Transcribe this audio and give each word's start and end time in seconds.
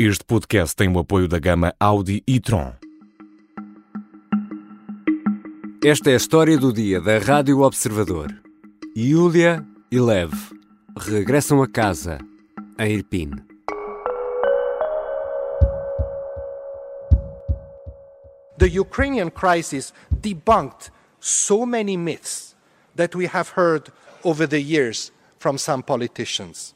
Este 0.00 0.24
podcast 0.24 0.76
tem 0.76 0.88
o 0.88 1.00
apoio 1.00 1.26
da 1.26 1.40
gama 1.40 1.74
Audi 1.80 2.22
e 2.24 2.38
Tron. 2.38 2.72
Esta 5.84 6.10
é 6.10 6.12
a 6.12 6.16
história 6.16 6.56
do 6.56 6.72
dia 6.72 7.00
da 7.00 7.18
Rádio 7.18 7.62
Observador. 7.62 8.32
Yulia 8.96 9.66
e 9.90 9.98
Lev 9.98 10.32
regressam 10.96 11.60
a 11.64 11.66
casa, 11.66 12.20
em 12.78 12.92
Irpin. 12.92 13.32
The 18.56 18.78
Ukrainian 18.78 19.30
crisis 19.30 19.92
debunked 20.12 20.92
so 21.18 21.66
many 21.66 21.96
myths 21.96 22.54
that 22.94 23.16
we 23.16 23.26
have 23.26 23.54
heard 23.56 23.90
over 24.22 24.46
the 24.46 24.62
years 24.62 25.10
from 25.40 25.58
some 25.58 25.82
politicians. 25.82 26.72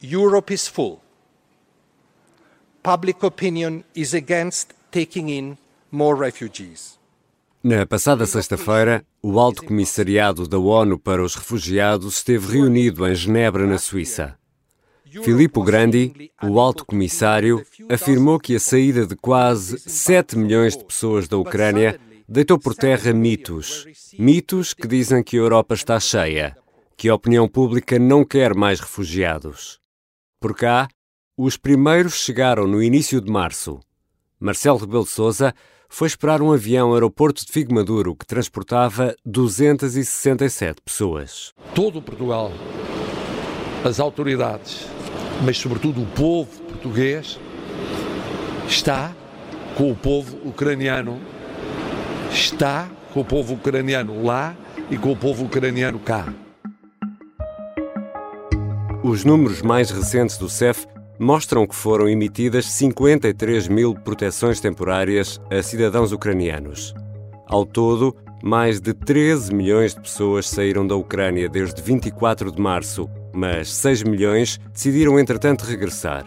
Europe 0.00 0.52
is 0.52 0.66
full. 0.66 1.05
Public 2.86 3.26
opinion 3.26 3.82
is 3.96 4.14
against 4.14 4.72
taking 4.92 5.28
in 5.28 5.58
more 5.90 6.16
refugees. 6.16 6.96
Na 7.60 7.84
passada 7.84 8.24
sexta-feira, 8.26 9.04
o 9.20 9.40
Alto 9.40 9.64
Comissariado 9.64 10.46
da 10.46 10.56
ONU 10.56 10.96
para 10.96 11.20
os 11.20 11.34
Refugiados 11.34 12.18
esteve 12.18 12.52
reunido 12.52 13.04
em 13.04 13.12
Genebra, 13.12 13.66
na 13.66 13.76
Suíça. 13.76 14.38
Filippo 15.24 15.64
Grandi, 15.64 16.30
o 16.40 16.60
alto 16.60 16.86
comissário, 16.86 17.66
afirmou 17.90 18.38
que 18.38 18.54
a 18.54 18.60
saída 18.60 19.04
de 19.04 19.16
quase 19.16 19.80
7 19.80 20.38
milhões 20.38 20.76
de 20.76 20.84
pessoas 20.84 21.26
da 21.26 21.36
Ucrânia 21.36 21.98
deitou 22.28 22.56
por 22.56 22.72
terra 22.72 23.12
mitos. 23.12 23.84
Mitos 24.16 24.72
que 24.72 24.86
dizem 24.86 25.24
que 25.24 25.36
a 25.36 25.40
Europa 25.40 25.74
está 25.74 25.98
cheia, 25.98 26.56
que 26.96 27.08
a 27.08 27.16
opinião 27.16 27.48
pública 27.48 27.98
não 27.98 28.24
quer 28.24 28.54
mais 28.54 28.78
refugiados. 28.78 29.80
Por 30.38 30.54
cá, 30.54 30.86
os 31.36 31.58
primeiros 31.58 32.14
chegaram 32.14 32.66
no 32.66 32.82
início 32.82 33.20
de 33.20 33.30
março. 33.30 33.78
Marcelo 34.40 34.78
Rebelo 34.78 35.04
de 35.04 35.10
Sousa 35.10 35.54
foi 35.86 36.08
esperar 36.08 36.40
um 36.40 36.50
avião 36.50 36.88
ao 36.88 36.94
aeroporto 36.94 37.44
de 37.44 37.52
Figo 37.52 37.74
Maduro 37.74 38.16
que 38.16 38.26
transportava 38.26 39.14
267 39.24 40.80
pessoas. 40.82 41.52
Todo 41.74 42.00
Portugal, 42.00 42.50
as 43.84 44.00
autoridades, 44.00 44.86
mas 45.44 45.58
sobretudo 45.58 46.02
o 46.02 46.06
povo 46.06 46.50
português, 46.62 47.38
está 48.66 49.14
com 49.76 49.92
o 49.92 49.94
povo 49.94 50.38
ucraniano, 50.48 51.20
está 52.32 52.88
com 53.12 53.20
o 53.20 53.24
povo 53.24 53.54
ucraniano 53.54 54.24
lá 54.24 54.56
e 54.90 54.96
com 54.96 55.12
o 55.12 55.16
povo 55.16 55.44
ucraniano 55.44 55.98
cá. 55.98 56.32
Os 59.04 59.22
números 59.22 59.60
mais 59.60 59.90
recentes 59.90 60.38
do 60.38 60.48
CEF 60.48 60.86
mostram 61.18 61.66
que 61.66 61.74
foram 61.74 62.08
emitidas 62.08 62.66
53 62.66 63.68
mil 63.68 63.94
proteções 63.94 64.60
temporárias 64.60 65.40
a 65.50 65.62
cidadãos 65.62 66.12
ucranianos. 66.12 66.94
Ao 67.46 67.64
todo, 67.64 68.14
mais 68.42 68.80
de 68.80 68.92
13 68.92 69.54
milhões 69.54 69.94
de 69.94 70.00
pessoas 70.00 70.48
saíram 70.48 70.86
da 70.86 70.94
Ucrânia 70.94 71.48
desde 71.48 71.80
24 71.80 72.52
de 72.52 72.60
março, 72.60 73.08
mas 73.32 73.72
6 73.72 74.02
milhões 74.02 74.60
decidiram 74.72 75.18
entretanto 75.18 75.64
regressar. 75.64 76.24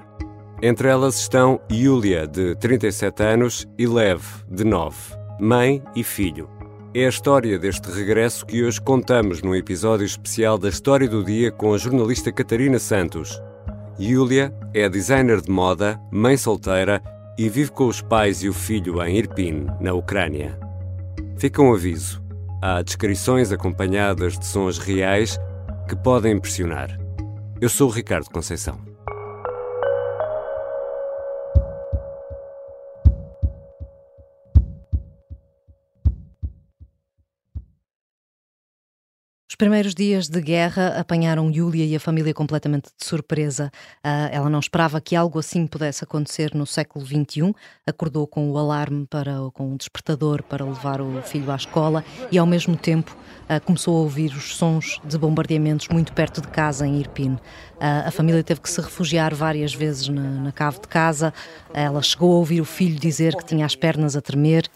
Entre 0.62 0.90
elas 0.90 1.18
estão 1.18 1.62
Yulia, 1.72 2.28
de 2.28 2.56
37 2.56 3.24
anos, 3.24 3.68
e 3.78 3.88
Lev, 3.88 4.22
de 4.50 4.64
9, 4.66 4.96
mãe 5.40 5.82
e 5.96 6.04
filho. 6.04 6.50
É 6.94 7.06
a 7.06 7.10
história 7.10 7.60
deste 7.60 7.90
regresso 7.92 8.46
que 8.46 8.64
hoje 8.64 8.82
contamos 8.82 9.42
num 9.42 9.56
episódio 9.56 10.06
especial 10.06 10.58
da 10.58 10.70
História 10.70 11.08
do 11.08 11.24
Dia 11.24 11.52
com 11.52 11.74
a 11.74 11.78
jornalista 11.78 12.32
Catarina 12.32 12.80
Santos. 12.80 13.40
Yulia 14.02 14.54
é 14.74 14.88
designer 14.88 15.42
de 15.42 15.52
moda, 15.52 16.00
mãe 16.10 16.38
solteira 16.38 17.04
e 17.38 17.50
vive 17.50 17.70
com 17.70 17.86
os 17.88 18.02
pais 18.02 18.42
e 18.42 18.48
o 18.48 18.54
filho 18.54 19.04
em 19.04 19.18
Irpin, 19.18 19.68
na 19.82 19.94
Ucrânia. 19.94 20.58
Fica 21.38 21.62
um 21.62 21.74
aviso: 21.74 22.24
há 22.62 22.82
descrições 22.82 23.52
acompanhadas 23.52 24.40
de 24.40 24.46
sons 24.46 24.78
reais 24.78 25.38
que 25.88 25.98
podem 25.98 26.34
impressionar. 26.38 26.98
Eu 27.60 27.68
sou 27.68 27.90
o 27.90 27.92
Ricardo 27.92 28.30
Conceição. 28.30 28.89
Primeiros 39.60 39.94
dias 39.94 40.30
de 40.30 40.40
guerra 40.40 40.98
apanharam 40.98 41.52
Yulia 41.52 41.84
e 41.84 41.94
a 41.94 42.00
família 42.00 42.34
completamente 42.34 42.86
de 42.98 43.06
surpresa. 43.06 43.70
Uh, 43.98 44.32
ela 44.32 44.50
não 44.50 44.60
esperava 44.60 45.02
que 45.02 45.18
algo 45.18 45.38
assim 45.38 45.68
pudesse 45.68 46.02
acontecer 46.02 46.56
no 46.56 46.66
século 46.66 47.06
XXI. 47.06 47.54
Acordou 47.86 48.26
com 48.26 48.50
o 48.50 48.58
alarme, 48.58 49.06
para, 49.06 49.34
com 49.54 49.74
o 49.74 49.78
despertador 49.78 50.44
para 50.44 50.64
levar 50.64 51.02
o 51.02 51.22
filho 51.24 51.52
à 51.52 51.58
escola 51.58 52.06
e, 52.32 52.38
ao 52.38 52.46
mesmo 52.46 52.78
tempo, 52.78 53.14
uh, 53.50 53.60
começou 53.66 53.98
a 53.98 54.00
ouvir 54.00 54.32
os 54.32 54.56
sons 54.56 54.98
de 55.04 55.18
bombardeamentos 55.18 55.90
muito 55.90 56.14
perto 56.14 56.40
de 56.40 56.48
casa, 56.48 56.88
em 56.88 56.98
Irpin. 56.98 57.38
Uh, 57.80 58.08
a 58.08 58.12
família 58.12 58.44
teve 58.44 58.60
que 58.60 58.70
se 58.70 58.82
refugiar 58.82 59.34
várias 59.34 59.74
vezes 59.74 60.10
na, 60.10 60.22
na 60.22 60.52
cave 60.52 60.82
de 60.82 60.88
casa. 60.90 61.34
Ela 61.74 62.02
chegou 62.02 62.34
a 62.34 62.36
ouvir 62.36 62.60
o 62.60 62.66
filho 62.66 63.00
dizer 63.00 63.34
que 63.36 63.46
tinha 63.46 63.66
as 63.66 63.74
pernas 63.74 64.18
a 64.18 64.22
tremer. 64.22 64.70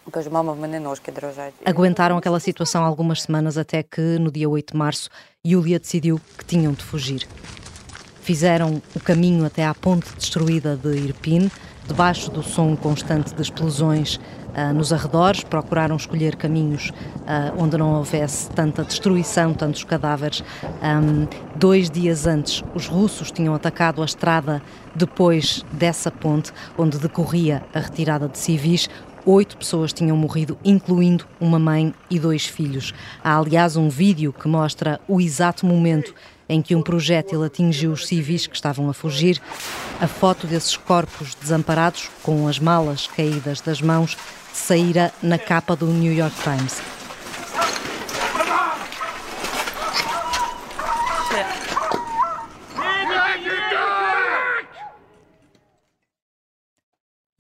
Aguentaram 1.66 2.18
aquela 2.18 2.40
situação 2.40 2.86
algumas 2.86 3.24
semanas 3.24 3.58
até 3.58 3.84
que, 3.84 4.18
no 4.18 4.31
dia 4.31 4.50
8 4.50 4.72
de 4.72 4.78
março, 4.78 5.09
Yulia 5.46 5.80
decidiu 5.80 6.22
que 6.38 6.46
tinham 6.46 6.72
de 6.72 6.84
fugir. 6.84 7.28
Fizeram 8.22 8.81
o 8.96 9.00
caminho 9.02 9.46
até 9.46 9.66
à 9.66 9.74
ponte 9.74 10.16
destruída 10.16 10.78
de 10.78 10.96
Irpin, 10.96 11.52
debaixo 11.85 12.31
do 12.31 12.41
som 12.41 12.74
constante 12.74 13.34
de 13.35 13.41
explosões 13.41 14.18
uh, 14.56 14.74
nos 14.74 14.94
arredores, 14.94 15.44
procuraram 15.44 15.96
escolher 15.96 16.36
caminhos 16.36 16.90
uh, 16.90 17.62
onde 17.62 17.78
não 17.78 17.94
houvesse 17.96 18.50
tanta 18.52 18.84
destruição, 18.84 19.53
tantos 19.53 19.84
cadáveres. 19.84 20.44
Um, 20.81 21.28
dois 21.56 21.90
dias 21.90 22.28
antes, 22.28 22.64
os 22.74 22.88
russos 22.88 23.31
tinham 23.31 23.53
atacado 23.53 24.02
a 24.02 24.06
estrada 24.06 24.62
depois 24.96 25.66
dessa 25.72 26.12
ponte, 26.12 26.52
onde 26.78 26.97
decorria 26.97 27.64
a 27.74 27.80
retirada 27.80 28.28
de 28.28 28.38
civis. 28.38 28.90
Oito 29.25 29.56
pessoas 29.56 29.94
tinham 29.94 30.18
morrido, 30.18 30.58
incluindo 30.66 31.25
uma 31.40 31.58
mãe 31.58 31.94
e 32.09 32.20
dois 32.20 32.46
filhos. 32.46 32.94
Há, 33.24 33.38
aliás, 33.38 33.78
um 33.78 33.88
vídeo 33.88 34.34
que 34.34 34.50
mostra 34.50 35.00
o 35.08 35.22
exato 35.22 35.66
momento 35.66 36.14
em 36.53 36.62
que 36.62 36.75
um 36.75 36.81
projétil 36.81 37.44
atingiu 37.44 37.91
os 37.91 38.08
civis 38.08 38.46
que 38.46 38.56
estavam 38.56 38.90
a 38.90 38.94
fugir. 38.94 39.41
A 40.00 40.08
foto 40.08 40.46
desses 40.46 40.78
corpos 40.78 41.36
desamparados, 41.36 42.09
com 42.22 42.47
as 42.47 42.59
malas 42.59 43.08
caídas 43.08 43.59
das 43.59 43.81
mãos, 43.81 44.16
saíra 44.53 45.12
na 45.22 45.38
capa 45.38 45.75
do 45.75 45.88
New 45.88 46.14
York 46.14 46.36
Times. 46.44 46.81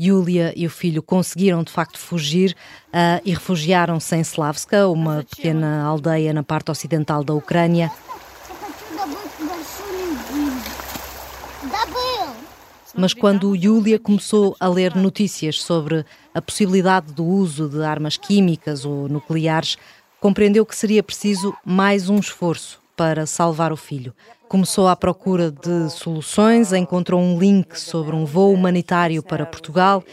Yulia 0.01 0.53
e 0.55 0.65
o 0.65 0.69
filho 0.69 1.01
conseguiram 1.01 1.63
de 1.63 1.71
facto 1.71 1.97
fugir 1.97 2.55
uh, 2.87 3.21
e 3.23 3.31
refugiaram-se 3.31 4.13
em 4.15 4.21
Slavska, 4.21 4.87
uma 4.89 5.23
pequena 5.23 5.83
aldeia 5.83 6.33
na 6.33 6.43
parte 6.43 6.71
ocidental 6.71 7.23
da 7.23 7.33
Ucrânia. 7.33 7.89
Mas 12.95 13.13
quando 13.13 13.55
Yulia 13.55 13.97
começou 13.97 14.55
a 14.59 14.67
ler 14.67 14.95
notícias 14.95 15.61
sobre 15.61 16.05
a 16.33 16.41
possibilidade 16.41 17.11
do 17.13 17.25
uso 17.25 17.67
de 17.67 17.83
armas 17.83 18.17
químicas 18.17 18.85
ou 18.85 19.09
nucleares, 19.09 19.77
compreendeu 20.19 20.65
que 20.65 20.75
seria 20.75 21.03
preciso 21.03 21.55
mais 21.65 22.09
um 22.09 22.17
esforço 22.17 22.81
para 22.95 23.25
salvar 23.25 23.73
o 23.73 23.77
filho 23.77 24.13
começou 24.53 24.87
à 24.87 24.95
procura 24.95 25.49
de 25.49 25.89
soluções, 25.89 26.73
encontrou 26.73 27.19
um 27.19 27.39
link 27.39 27.75
sobre 27.75 28.15
um 28.15 28.23
voo 28.23 28.53
humanitário 28.53 29.23
para 29.23 29.47
Portugal 29.47 30.03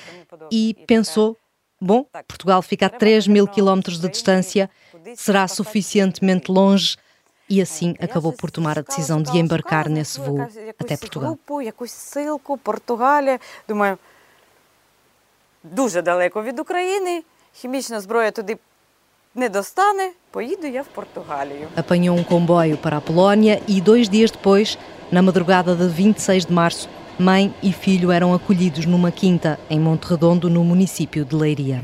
e 0.51 0.75
pensou: 0.87 1.37
bom, 1.79 2.07
Portugal 2.27 2.63
fica 2.63 2.87
a 2.87 2.89
3 2.89 3.27
mil 3.27 3.47
quilómetros 3.47 4.01
de 4.01 4.09
distância, 4.09 4.71
será 5.15 5.47
suficientemente 5.47 6.51
longe 6.51 6.97
E 7.50 7.62
assim 7.62 7.96
acabou 8.00 8.34
por 8.34 8.50
tomar 8.50 8.80
a 8.80 8.82
decisão 8.82 9.22
de 9.22 9.38
embarcar 9.38 9.88
nesse 9.88 10.20
voo 10.20 10.42
até 10.80 10.98
Portugal. 10.98 11.38
Дуже 15.64 16.02
далеко 16.02 16.44
від 16.44 16.60
України. 16.60 17.24
Хімічна 17.54 18.02
зброя 18.02 18.32
туди 18.32 18.58
не 19.36 19.50
достане, 19.50 20.12
поїду 20.32 20.68
я 20.68 20.82
в 20.82 20.88
Португалію. 20.88 21.68
Apanhou 21.76 22.18
um 22.18 22.24
comboio 22.24 22.78
para 22.78 22.98
a 22.98 23.02
Polónia 23.02 23.62
e 23.68 23.82
dois 23.82 24.10
dias 24.10 24.32
depois, 24.32 24.78
na 25.12 25.22
madrugada 25.22 25.76
de 25.76 25.88
26 25.88 26.46
de 26.46 26.54
março, 26.54 26.88
mãe 27.20 27.54
e 27.64 27.72
filho 27.74 28.12
eram 28.12 28.34
acolhidos 28.34 28.86
numa 28.86 29.12
quinta 29.12 29.60
em 29.70 29.80
Monte 29.80 30.06
Redondo, 30.06 30.50
no 30.50 30.64
município 30.64 31.26
de 31.26 31.36
Leiria. 31.36 31.82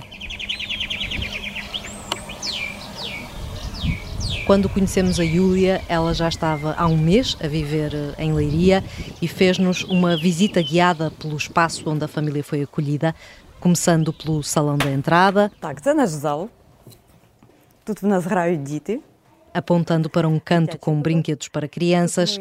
Quando 4.46 4.68
conhecemos 4.70 5.20
a 5.20 5.26
Júlia, 5.26 5.82
ela 5.88 6.14
já 6.14 6.28
estava 6.28 6.74
há 6.78 6.88
um 6.88 6.98
mês 6.98 7.38
a 7.44 7.48
viver 7.48 7.94
eh, 7.94 8.24
em 8.24 8.34
Leiria 8.34 8.84
e 9.22 9.28
fez-nos 9.28 9.84
uma 9.84 10.18
visita 10.18 10.62
guiada 10.62 11.12
pelo 11.12 11.38
espaço 11.38 11.90
onde 11.90 12.04
a 12.04 12.08
família 12.08 12.44
foi 12.44 12.62
acolhida, 12.64 13.16
começando 13.60 14.12
pelo 14.12 14.44
salão 14.44 14.78
da 14.78 14.92
entrada. 14.92 15.52
Так, 15.60 15.82
це 15.82 15.94
наш 15.94 16.10
зал. 16.10 16.50
Тут 17.84 18.02
в 18.02 18.06
нас 18.06 18.26
грають 18.26 18.64
діти. 18.64 19.00
apontando 19.54 20.10
para 20.10 20.28
um 20.28 20.40
canto 20.40 20.78
com 20.78 21.02
brinquedos 21.02 21.48
para 21.50 21.68
crianças, 21.68 22.40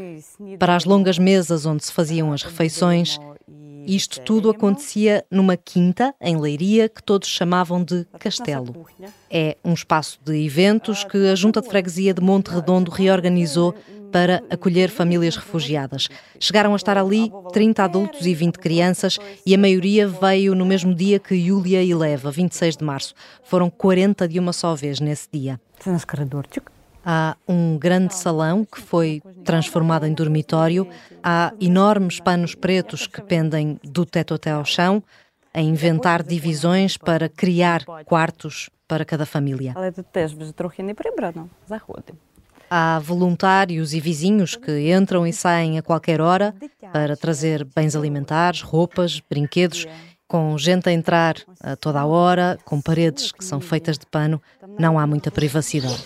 para 0.58 0.76
as 0.76 0.84
longas 0.84 1.18
mesas 1.18 1.66
onde 1.66 1.84
se 1.84 1.92
faziam 1.92 2.32
as 2.32 2.42
refeições. 2.42 3.18
isto 3.85 4.21
tudo 4.21 4.49
acontecia 4.49 5.23
numa 5.29 5.55
quinta, 5.55 6.13
em 6.19 6.39
Leiria, 6.39 6.89
que 6.89 7.03
todos 7.03 7.27
chamavam 7.27 7.83
de 7.83 8.05
Castelo. 8.19 8.85
É 9.29 9.57
um 9.63 9.73
espaço 9.73 10.19
de 10.23 10.45
eventos 10.45 11.03
que 11.03 11.29
a 11.29 11.35
Junta 11.35 11.61
de 11.61 11.67
Freguesia 11.67 12.13
de 12.13 12.21
Monte 12.21 12.47
Redondo 12.47 12.91
reorganizou 12.91 13.75
para 14.11 14.41
acolher 14.49 14.89
famílias 14.89 15.35
refugiadas. 15.35 16.07
Chegaram 16.39 16.71
a 16.71 16.77
estar 16.77 16.97
ali 16.97 17.29
30 17.51 17.83
adultos 17.83 18.25
e 18.25 18.33
20 18.33 18.59
crianças 18.59 19.17
e 19.45 19.53
a 19.53 19.57
maioria 19.57 20.07
veio 20.07 20.55
no 20.55 20.65
mesmo 20.65 20.95
dia 20.95 21.19
que 21.19 21.37
Júlia 21.37 21.83
e 21.83 21.93
Leva, 21.93 22.31
26 22.31 22.77
de 22.77 22.83
março. 22.83 23.13
Foram 23.43 23.69
40 23.69 24.27
de 24.27 24.39
uma 24.39 24.53
só 24.53 24.73
vez 24.73 25.01
nesse 25.01 25.27
dia. 25.31 25.59
Há 27.05 27.37
um 27.47 27.77
grande 27.77 28.15
salão 28.15 28.65
que 28.65 28.81
foi 28.81 29.21
transformado 29.43 30.07
em 30.07 30.13
dormitório. 30.13 30.87
Há 31.23 31.53
enormes 31.61 32.19
panos 32.19 32.55
pretos 32.55 33.05
que 33.05 33.21
pendem 33.21 33.79
do 33.83 34.05
teto 34.05 34.33
até 34.33 34.49
ao 34.49 34.65
chão, 34.65 35.03
a 35.53 35.61
inventar 35.61 36.23
divisões 36.23 36.97
para 36.97 37.29
criar 37.29 37.85
quartos 38.05 38.69
para 38.87 39.05
cada 39.05 39.25
família. 39.25 39.75
Há 42.67 42.99
voluntários 42.99 43.93
e 43.93 43.99
vizinhos 43.99 44.55
que 44.55 44.91
entram 44.91 45.27
e 45.27 45.31
saem 45.31 45.77
a 45.77 45.83
qualquer 45.83 46.19
hora 46.19 46.55
para 46.91 47.15
trazer 47.15 47.63
bens 47.63 47.95
alimentares, 47.95 48.61
roupas, 48.61 49.21
brinquedos 49.29 49.85
com 50.27 50.57
gente 50.57 50.89
a 50.89 50.91
entrar 50.91 51.35
a 51.61 51.75
toda 51.75 51.99
a 51.99 52.05
hora, 52.05 52.57
com 52.65 52.81
paredes 52.81 53.31
que 53.31 53.45
são 53.45 53.61
feitas 53.61 53.97
de 53.97 54.07
pano, 54.07 54.41
não 54.79 54.97
há 54.97 55.05
muita 55.05 55.29
privacidade. 55.29 56.03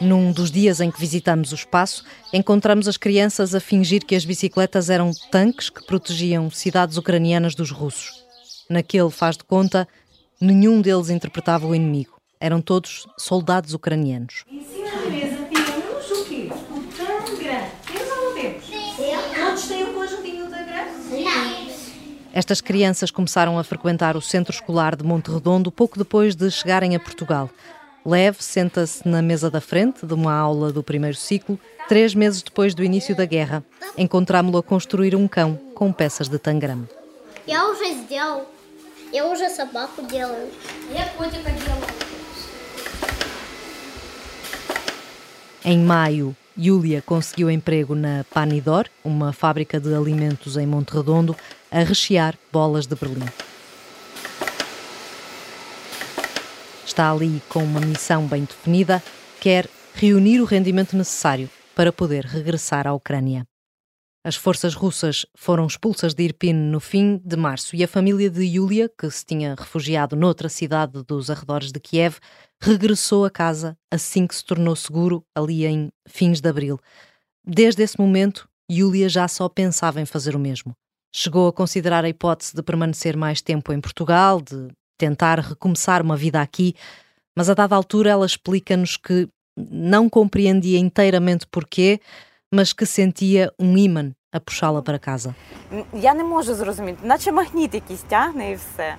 Num 0.00 0.32
dos 0.32 0.50
dias 0.50 0.80
em 0.80 0.90
que 0.90 0.98
visitamos 0.98 1.52
o 1.52 1.54
espaço, 1.54 2.04
encontramos 2.32 2.88
as 2.88 2.96
crianças 2.96 3.54
a 3.54 3.60
fingir 3.60 4.04
que 4.04 4.16
as 4.16 4.24
bicicletas 4.24 4.90
eram 4.90 5.12
tanques 5.30 5.70
que 5.70 5.86
protegiam 5.86 6.50
cidades 6.50 6.96
ucranianas 6.96 7.54
dos 7.54 7.70
russos. 7.70 8.24
Naquele 8.68 9.10
faz 9.10 9.36
de 9.36 9.44
conta, 9.44 9.86
nenhum 10.40 10.80
deles 10.80 11.10
interpretava 11.10 11.66
o 11.66 11.74
inimigo. 11.74 12.18
Eram 12.40 12.60
todos 12.60 13.06
soldados 13.16 13.72
ucranianos. 13.72 14.44
Estas 22.32 22.60
crianças 22.60 23.12
começaram 23.12 23.60
a 23.60 23.64
frequentar 23.64 24.16
o 24.16 24.20
centro 24.20 24.52
escolar 24.52 24.96
de 24.96 25.04
Monte 25.04 25.30
Redondo 25.30 25.70
pouco 25.70 25.96
depois 25.96 26.34
de 26.34 26.50
chegarem 26.50 26.96
a 26.96 27.00
Portugal. 27.00 27.48
Lev 28.05 28.37
senta-se 28.39 29.07
na 29.07 29.21
mesa 29.21 29.51
da 29.51 29.59
frente 29.59 30.05
de 30.05 30.13
uma 30.13 30.33
aula 30.33 30.71
do 30.71 30.81
primeiro 30.81 31.17
ciclo, 31.17 31.59
três 31.87 32.15
meses 32.15 32.41
depois 32.41 32.73
do 32.73 32.83
início 32.83 33.15
da 33.15 33.25
guerra. 33.25 33.63
Encontrámo-lo 33.97 34.57
a 34.57 34.63
construir 34.63 35.15
um 35.15 35.27
cão 35.27 35.59
com 35.75 35.91
peças 35.91 36.29
de 36.29 36.39
tangram. 36.39 36.87
Я 37.45 37.69
уже 37.69 37.93
сделал. 38.03 38.49
Я 39.11 39.25
уже 39.25 39.49
собаку 39.49 40.01
делаю. 40.03 40.49
Я 40.93 41.05
котика 41.17 41.51
делаю. 41.51 42.09
Em 45.65 45.79
maio, 45.79 46.35
Júlia 46.57 47.01
conseguiu 47.01 47.49
emprego 47.49 47.95
na 47.95 48.25
Panidor, 48.33 48.85
uma 49.03 49.33
fábrica 49.33 49.79
de 49.79 49.93
alimentos 49.93 50.57
em 50.57 50.65
Monte 50.65 50.91
Redondo, 50.91 51.35
a 51.71 51.79
rechear 51.79 52.35
bolas 52.51 52.85
de 52.85 52.95
Berlim. 52.95 53.29
Está 56.94 57.10
ali 57.10 57.42
com 57.48 57.64
uma 57.64 57.80
missão 57.80 58.24
bem 58.24 58.44
definida, 58.44 59.02
quer 59.40 59.68
reunir 59.94 60.40
o 60.40 60.44
rendimento 60.44 60.96
necessário 60.96 61.50
para 61.74 61.92
poder 61.92 62.24
regressar 62.24 62.86
à 62.86 62.92
Ucrânia. 62.94 63.44
As 64.24 64.36
forças 64.36 64.76
russas 64.76 65.26
foram 65.34 65.66
expulsas 65.66 66.14
de 66.14 66.22
Irpin 66.22 66.52
no 66.52 66.78
fim 66.78 67.20
de 67.24 67.34
março 67.36 67.74
e 67.74 67.82
a 67.82 67.88
família 67.88 68.30
de 68.30 68.44
Yulia, 68.44 68.88
que 68.88 69.10
se 69.10 69.26
tinha 69.26 69.56
refugiado 69.58 70.14
noutra 70.14 70.48
cidade 70.48 71.02
dos 71.02 71.30
arredores 71.30 71.72
de 71.72 71.80
Kiev, 71.80 72.18
regressou 72.62 73.24
a 73.24 73.30
casa 73.30 73.76
assim 73.90 74.24
que 74.24 74.36
se 74.36 74.44
tornou 74.44 74.76
seguro, 74.76 75.26
ali 75.34 75.66
em 75.66 75.90
fins 76.06 76.40
de 76.40 76.48
abril. 76.48 76.78
Desde 77.44 77.82
esse 77.82 77.98
momento, 77.98 78.48
Yulia 78.70 79.08
já 79.08 79.26
só 79.26 79.48
pensava 79.48 80.00
em 80.00 80.06
fazer 80.06 80.36
o 80.36 80.38
mesmo. 80.38 80.76
Chegou 81.12 81.48
a 81.48 81.52
considerar 81.52 82.04
a 82.04 82.08
hipótese 82.08 82.54
de 82.54 82.62
permanecer 82.62 83.16
mais 83.16 83.42
tempo 83.42 83.72
em 83.72 83.80
Portugal, 83.80 84.40
de 84.40 84.68
tentar 84.97 85.39
recomeçar 85.39 86.01
uma 86.01 86.17
vida 86.17 86.41
aqui, 86.41 86.75
mas 87.35 87.49
a 87.49 87.53
dada 87.53 87.75
altura 87.75 88.09
ela 88.09 88.25
explica-nos 88.25 88.97
que 88.97 89.29
não 89.57 90.09
compreendia 90.09 90.79
inteiramente 90.79 91.47
porquê, 91.47 91.99
mas 92.53 92.73
que 92.73 92.85
sentia 92.85 93.51
um 93.59 93.77
ímã 93.77 94.13
a 94.31 94.39
puxá-la 94.39 94.81
para 94.81 94.99
casa. 94.99 95.35
Я 95.93 96.13
не 96.13 96.23
можу 96.23 96.53
зрозуміти, 96.53 96.97
наче 97.03 97.31
магніт 97.31 97.73
якийсь 97.73 98.01
тягне 98.01 98.51
і 98.51 98.55
все. 98.55 98.95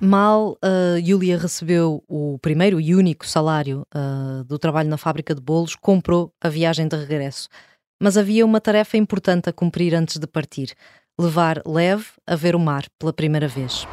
Mal 0.00 0.56
a 0.62 0.98
Yulia 0.98 1.36
recebeu 1.36 2.02
o 2.08 2.38
primeiro 2.38 2.80
e 2.80 2.94
único 2.94 3.26
salário 3.26 3.86
uh, 3.94 4.42
do 4.44 4.58
trabalho 4.58 4.88
na 4.88 4.96
fábrica 4.96 5.34
de 5.34 5.42
bolos, 5.42 5.76
comprou 5.76 6.32
a 6.40 6.48
viagem 6.48 6.88
de 6.88 6.96
regresso. 6.96 7.50
Mas 8.02 8.16
havia 8.16 8.46
uma 8.46 8.62
tarefa 8.62 8.96
importante 8.96 9.50
a 9.50 9.52
cumprir 9.52 9.94
antes 9.94 10.16
de 10.16 10.26
partir: 10.26 10.72
levar 11.20 11.60
Lev 11.66 12.02
a 12.26 12.34
ver 12.34 12.56
o 12.56 12.58
mar 12.58 12.86
pela 12.98 13.12
primeira 13.12 13.46
vez. 13.46 13.86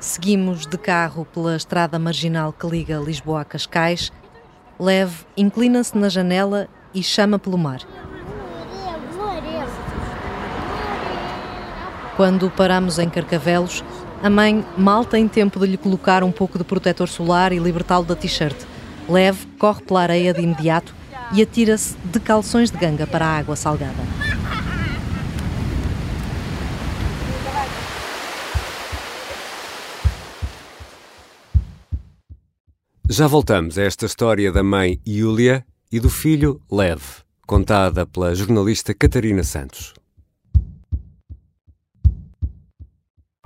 Seguimos 0.00 0.66
de 0.66 0.78
carro 0.78 1.26
pela 1.26 1.54
estrada 1.54 1.98
marginal 1.98 2.54
que 2.54 2.66
liga 2.66 2.98
Lisboa 2.98 3.42
a 3.42 3.44
Cascais. 3.44 4.10
Lev 4.78 5.12
inclina-se 5.36 5.96
na 5.96 6.08
janela 6.08 6.68
e 6.94 7.02
chama 7.02 7.38
pelo 7.38 7.58
mar. 7.58 7.80
Quando 12.16 12.50
paramos 12.50 12.98
em 12.98 13.10
Carcavelos, 13.10 13.84
a 14.22 14.30
mãe 14.30 14.64
mal 14.74 15.04
tem 15.04 15.28
tempo 15.28 15.60
de 15.60 15.66
lhe 15.66 15.76
colocar 15.76 16.24
um 16.24 16.32
pouco 16.32 16.56
de 16.56 16.64
protetor 16.64 17.08
solar 17.08 17.52
e 17.52 17.58
libertá-lo 17.58 18.06
da 18.06 18.16
t-shirt. 18.16 18.56
Lev 19.06 19.44
corre 19.58 19.82
pela 19.82 20.00
areia 20.00 20.32
de 20.32 20.40
imediato 20.40 20.94
e 21.34 21.42
atira-se 21.42 21.94
de 22.04 22.18
calções 22.20 22.70
de 22.70 22.78
ganga 22.78 23.06
para 23.06 23.26
a 23.26 23.36
água 23.36 23.54
salgada. 23.54 24.29
Já 33.12 33.26
voltamos 33.26 33.76
a 33.76 33.82
esta 33.82 34.06
história 34.06 34.52
da 34.52 34.62
mãe 34.62 35.00
Yulia 35.04 35.66
e 35.90 35.98
do 35.98 36.08
filho 36.08 36.62
Lev, 36.70 37.02
contada 37.44 38.06
pela 38.06 38.32
jornalista 38.36 38.94
Catarina 38.94 39.42
Santos. 39.42 39.94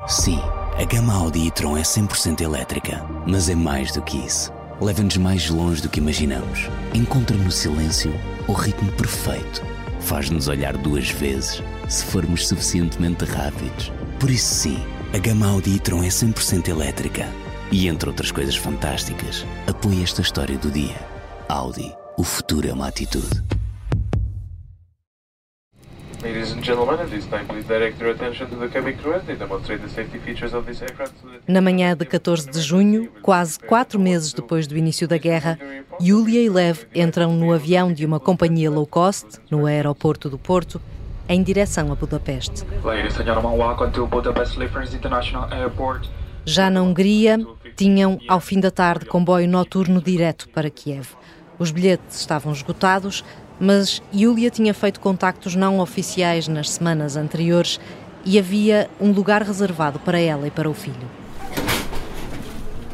Sim, 0.07 0.39
a 0.79 0.85
gama 0.85 1.15
Audi 1.15 1.47
e-tron 1.47 1.79
é 1.79 1.81
100% 1.81 2.43
elétrica, 2.43 3.03
mas 3.27 3.49
é 3.49 3.55
mais 3.55 3.91
do 3.91 4.03
que 4.03 4.19
isso. 4.19 4.53
Leva-nos 4.83 5.17
mais 5.17 5.49
longe 5.49 5.81
do 5.81 5.89
que 5.89 5.99
imaginamos. 5.99 6.69
Encontra 6.93 7.35
no 7.35 7.51
silêncio 7.51 8.13
o 8.47 8.53
ritmo 8.53 8.93
perfeito. 8.93 9.63
Faz-nos 9.99 10.47
olhar 10.47 10.77
duas 10.77 11.09
vezes 11.09 11.63
se 11.89 12.05
formos 12.05 12.49
suficientemente 12.49 13.25
rápidos. 13.25 13.91
Por 14.21 14.29
isso, 14.29 14.55
sim, 14.57 14.79
a 15.15 15.17
gama 15.17 15.47
Audi 15.47 15.77
e-tron 15.77 16.05
é 16.05 16.09
100% 16.09 16.69
elétrica. 16.69 17.44
E 17.75 17.89
entre 17.89 18.09
outras 18.09 18.31
coisas 18.31 18.55
fantásticas, 18.57 19.45
apoia 19.67 20.05
esta 20.05 20.21
história 20.23 20.57
do 20.57 20.71
dia. 20.71 20.95
Audi, 21.49 21.93
o 22.17 22.23
futuro 22.23 22.69
é 22.69 22.73
uma 22.73 22.87
atitude. 22.87 23.43
Ladies 26.23 26.53
and 26.53 26.63
gentlemen, 26.63 27.01
at 27.01 27.11
this 27.11 27.27
time, 27.27 27.45
please 27.47 27.67
direct 27.67 28.01
your 28.01 28.13
attention 28.15 28.47
to 28.47 28.57
the 28.57 28.69
cabin 28.69 28.97
crew 28.97 29.13
as 29.15 29.25
they 29.25 29.37
demonstrate 29.37 29.83
the 29.83 29.91
safety 29.91 30.19
features 30.21 30.55
of 30.55 30.65
this 30.67 30.81
aircraft. 30.81 31.13
so 31.21 31.27
that- 31.29 31.41
Na 31.49 31.61
manhã 31.61 31.95
de 31.97 32.07
14 32.07 32.49
de 32.49 32.61
junho, 32.61 33.11
quase 33.21 33.59
quatro 33.59 33.99
meses 34.01 34.33
depois 34.33 34.67
do 34.69 34.77
início 34.77 35.09
da 35.09 35.19
guerra, 35.19 35.59
Yulia 36.01 36.41
e 36.43 36.49
Lev 36.49 36.85
entram 36.95 37.33
no 37.35 37.53
avião 37.53 37.93
de 37.93 38.07
uma 38.07 38.21
companhia 38.21 38.71
low 38.71 38.87
cost, 38.87 39.27
no 39.51 39.67
aeroporto 39.67 40.31
do 40.31 40.39
Porto, 40.39 40.81
em 41.29 41.43
direção 41.43 41.91
a 41.93 41.95
Budapeste. 41.97 42.65
Ladies 42.85 43.19
and 43.19 43.25
gentlemen, 43.25 43.59
welcome 43.59 43.91
to 43.91 44.07
Budapest 44.07 44.57
Liffers 44.57 44.95
International 44.95 45.53
Airport. 45.53 46.09
Já 46.47 46.69
na 46.69 46.83
Hungria, 46.83 47.39
tinham 47.75 48.21
ao 48.29 48.39
fim 48.39 48.61
da 48.61 48.71
tarde 48.71 49.07
comboio 49.07 49.49
noturno 49.49 50.01
direto 50.01 50.49
para 50.51 50.69
Kiev. 50.69 51.09
Os 51.59 51.71
bilhetes 51.71 52.21
estavam 52.21 52.53
esgotados, 52.53 53.25
mas 53.59 54.03
Yulia 54.15 54.51
tinha 54.51 54.75
feito 54.75 55.01
contactos 55.01 55.55
não 55.55 55.79
oficiais 55.79 56.47
nas 56.47 56.71
semanas 56.71 57.17
anteriores 57.17 57.81
e 58.27 58.39
havia 58.39 58.91
um 59.01 59.11
lugar 59.11 59.43
reservado 59.43 59.99
para 59.99 60.19
ela 60.19 60.47
e 60.47 60.51
para 60.51 60.69
o 60.69 60.75
filho. 60.75 61.09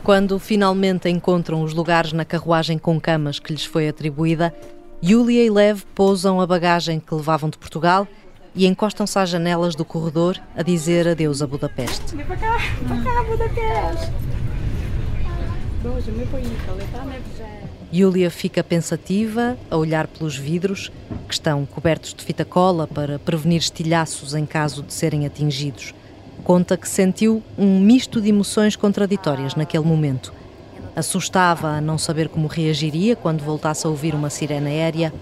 Quando 0.05 0.39
finalmente 0.39 1.09
encontram 1.09 1.63
os 1.63 1.75
lugares 1.75 2.13
na 2.13 2.25
carruagem 2.25 2.79
com 2.79 3.01
camas 3.01 3.39
que 3.39 3.53
lhes 3.53 3.65
foi 3.65 3.89
atribuída, 3.89 4.55
Yulia 5.03 5.45
e 5.45 5.51
Lev 5.51 5.83
pousam 5.95 6.41
a 6.41 6.47
bagagem 6.47 7.01
que 7.01 7.15
levavam 7.15 7.51
de 7.51 7.59
Portugal 7.59 8.07
e 8.55 8.67
encostam-se 8.67 9.19
às 9.19 9.29
janelas 9.29 9.75
do 9.75 9.85
corredor 9.85 10.41
a 10.57 10.63
dizer 10.63 11.09
adeus 11.09 11.43
a 11.43 11.47
Budapeste. 11.47 12.17
Vem 12.17 12.27
para 12.27 12.37
cá, 12.37 12.59
para 12.87 13.03
cá, 13.03 13.23
Budapeste! 13.25 14.13
Júlia 17.91 18.31
fica 18.31 18.63
pensativa, 18.63 19.57
a 19.71 19.77
olhar 19.77 20.07
pelos 20.07 20.37
vidros, 20.37 20.93
que 21.27 21.33
estão 21.33 21.65
cobertos 21.65 22.13
de 22.13 22.23
fita 22.23 22.45
cola 22.45 22.87
para 22.87 23.19
prevenir 23.19 23.61
estilhaços 23.61 24.35
em 24.35 24.45
caso 24.45 24.83
de 24.83 24.93
serem 24.93 25.25
atingidos. 25.25 25.95
Conta 26.45 26.77
que 26.77 26.89
sentiu 26.89 27.43
um 27.57 27.81
misto 27.81 28.21
de 28.21 28.29
emoções 28.29 28.77
contraditórias 28.77 29.55
naquele 29.55 29.85
momento. 29.85 30.33
Assustava 30.95 31.69
a 31.69 31.81
não 31.81 31.97
saber 31.97 32.29
como 32.29 32.47
reagiria 32.47 33.17
quando 33.17 33.43
voltasse 33.43 33.87
a 33.87 33.91
ouvir 33.91 34.15
uma 34.15 34.29
sirene 34.29 34.69
aérea 34.69 35.13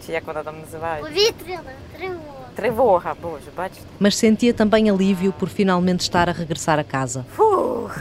Повітряна 0.00 0.02
сирена, 0.02 0.06
чи 0.06 0.12
як 0.12 0.26
вона 0.26 0.42
там 0.42 0.54
називається? 0.60 1.12
Повітряна 1.12 1.70
тривога. 1.96 2.20
Тривога, 2.54 3.14
боже, 3.22 3.50
бачите? 3.56 3.80
Mas 4.00 4.14
sentia 4.16 4.52
também 4.52 4.90
alívio 4.90 5.32
por 5.32 5.48
finalmente 5.48 6.00
estar 6.00 6.28
a 6.28 6.32
regressar 6.32 6.78
a 6.78 6.84
casa. 6.84 7.24
Фух, 7.36 7.96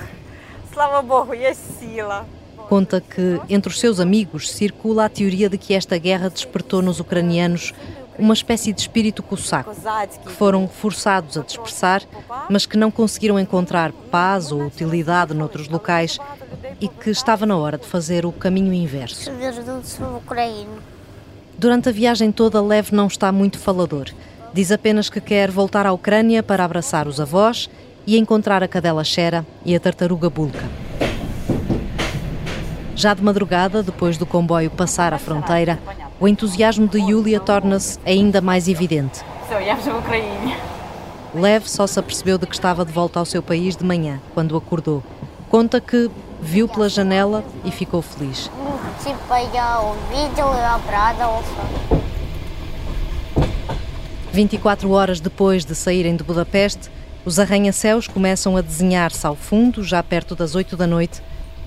слава 0.74 1.02
Богу, 1.02 1.34
є 1.34 1.56
сила. 1.80 2.24
Conta 2.70 3.00
que 3.00 3.40
entre 3.48 3.70
os 3.70 3.80
seus 3.80 4.00
amigos 4.00 4.52
circula 4.52 5.06
a 5.06 5.10
teoria 5.10 5.50
de 5.50 5.58
que 5.58 5.74
esta 5.76 5.98
guerra 6.00 6.30
despertou 6.30 6.82
nos 6.82 7.00
ucranianos 7.00 7.74
uma 8.18 8.34
espécie 8.34 8.74
de 8.74 8.82
espírito 8.82 9.22
cosaco, 9.22 9.76
que 10.26 10.32
foram 10.32 10.68
forçados 10.68 11.38
a 11.38 11.42
dispersar, 11.42 12.02
mas 12.50 12.66
que 12.66 12.78
não 12.78 12.90
conseguiram 12.90 13.38
encontrar 13.40 13.92
paz 14.10 14.52
ou 14.52 14.64
utilidade 14.66 15.34
noutros 15.34 15.68
locais 15.68 16.18
e 16.80 16.88
que 16.88 17.10
estava 17.10 17.46
na 17.46 17.58
hora 17.58 17.78
de 17.78 17.86
fazer 17.86 18.26
o 18.26 18.32
caminho 18.32 18.74
inverso. 18.74 19.30
Durante 21.61 21.91
a 21.91 21.93
viagem 21.93 22.33
toda, 22.33 22.59
Lev 22.63 22.91
não 22.91 23.07
está 23.07 23.31
muito 23.31 23.59
falador. 23.59 24.07
Diz 24.51 24.73
apenas 24.73 25.11
que 25.11 25.21
quer 25.21 25.51
voltar 25.51 25.85
à 25.85 25.93
Ucrânia 25.93 26.43
para 26.43 26.65
abraçar 26.65 27.07
os 27.07 27.21
avós 27.21 27.69
e 28.07 28.17
encontrar 28.17 28.63
a 28.63 28.67
cadela 28.67 29.05
Xera 29.05 29.45
e 29.63 29.77
a 29.77 29.79
tartaruga 29.79 30.31
Bulka. 30.31 30.67
Já 32.97 33.13
de 33.13 33.23
madrugada, 33.23 33.83
depois 33.83 34.17
do 34.17 34.25
comboio 34.25 34.71
passar 34.71 35.13
a 35.13 35.19
fronteira, 35.19 35.79
o 36.19 36.27
entusiasmo 36.27 36.89
de 36.89 36.99
Yulia 36.99 37.39
torna-se 37.39 37.99
ainda 38.07 38.41
mais 38.41 38.67
evidente. 38.67 39.21
Lev 41.35 41.67
só 41.67 41.87
se 41.87 42.01
apercebeu 42.01 42.39
de 42.39 42.47
que 42.47 42.55
estava 42.55 42.87
de 42.87 42.93
volta 42.93 43.19
ao 43.19 43.27
seu 43.27 43.43
país 43.43 43.77
de 43.77 43.85
manhã, 43.85 44.19
quando 44.33 44.57
acordou. 44.57 45.03
Conta 45.51 45.79
que 45.79 46.11
viu 46.41 46.67
pela 46.67 46.89
janela 46.89 47.45
e 47.65 47.71
ficou 47.71 48.03
feliz. 48.03 48.51
Vinte 54.33 54.53
e 54.55 54.59
quatro 54.59 54.91
horas 54.91 55.21
depois 55.21 55.65
de 55.65 55.75
saírem 55.75 56.17
de 56.17 56.23
Budapeste, 56.23 56.91
os 57.25 57.39
arranha-céus 57.39 58.07
começam 58.07 58.57
a 58.57 58.61
desenhar-se 58.61 59.27
ao 59.27 59.35
fundo, 59.35 59.83
já 59.83 60.03
perto 60.03 60.35
das 60.35 60.55
oito 60.55 60.77
da 60.77 60.87
noite. 60.87 61.23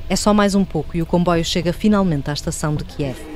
É 0.10 0.16
só 0.16 0.34
mais 0.34 0.56
um 0.56 0.66
pouco 0.66 0.98
e 0.98 1.02
o 1.02 1.06
comboio 1.06 1.46
chega 1.46 1.72
finalmente 1.72 2.30
à 2.30 2.34
estação 2.34 2.76
de 2.76 2.84
Kiev. 2.84 3.33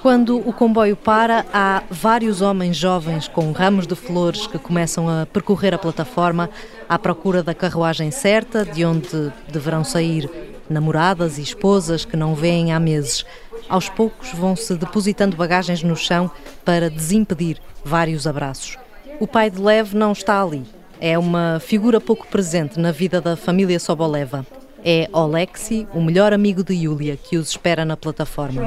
Quando 0.00 0.36
o 0.38 0.52
comboio 0.52 0.94
para, 0.94 1.44
há 1.52 1.82
vários 1.90 2.40
homens 2.40 2.76
jovens 2.76 3.26
com 3.26 3.50
ramos 3.50 3.84
de 3.84 3.96
flores 3.96 4.46
que 4.46 4.58
começam 4.58 5.08
a 5.08 5.26
percorrer 5.26 5.74
a 5.74 5.78
plataforma 5.78 6.48
à 6.88 6.96
procura 6.96 7.42
da 7.42 7.52
carruagem 7.52 8.12
certa, 8.12 8.64
de 8.64 8.84
onde 8.84 9.32
deverão 9.50 9.82
sair 9.82 10.30
namoradas 10.70 11.36
e 11.36 11.42
esposas 11.42 12.04
que 12.04 12.16
não 12.16 12.34
veem 12.34 12.72
há 12.72 12.78
meses. 12.78 13.26
Aos 13.68 13.88
poucos 13.88 14.32
vão-se 14.32 14.76
depositando 14.76 15.36
bagagens 15.36 15.82
no 15.82 15.96
chão 15.96 16.30
para 16.64 16.88
desimpedir 16.88 17.58
vários 17.84 18.24
abraços. 18.24 18.78
O 19.18 19.26
pai 19.26 19.50
de 19.50 19.60
Lev 19.60 19.94
não 19.94 20.12
está 20.12 20.40
ali. 20.40 20.62
É 21.00 21.18
uma 21.18 21.58
figura 21.60 22.00
pouco 22.00 22.26
presente 22.28 22.78
na 22.78 22.92
vida 22.92 23.20
da 23.20 23.36
família 23.36 23.80
Soboleva 23.80 24.46
É 24.83 25.09
Oleksi, 25.11 25.87
o 25.93 26.01
melhor 26.01 26.31
amigo 26.31 26.63
de 26.63 26.73
Yulia, 26.73 27.17
que 27.17 27.37
os 27.37 27.49
espera 27.49 27.83
na 27.83 27.97
plataforma. 27.97 28.61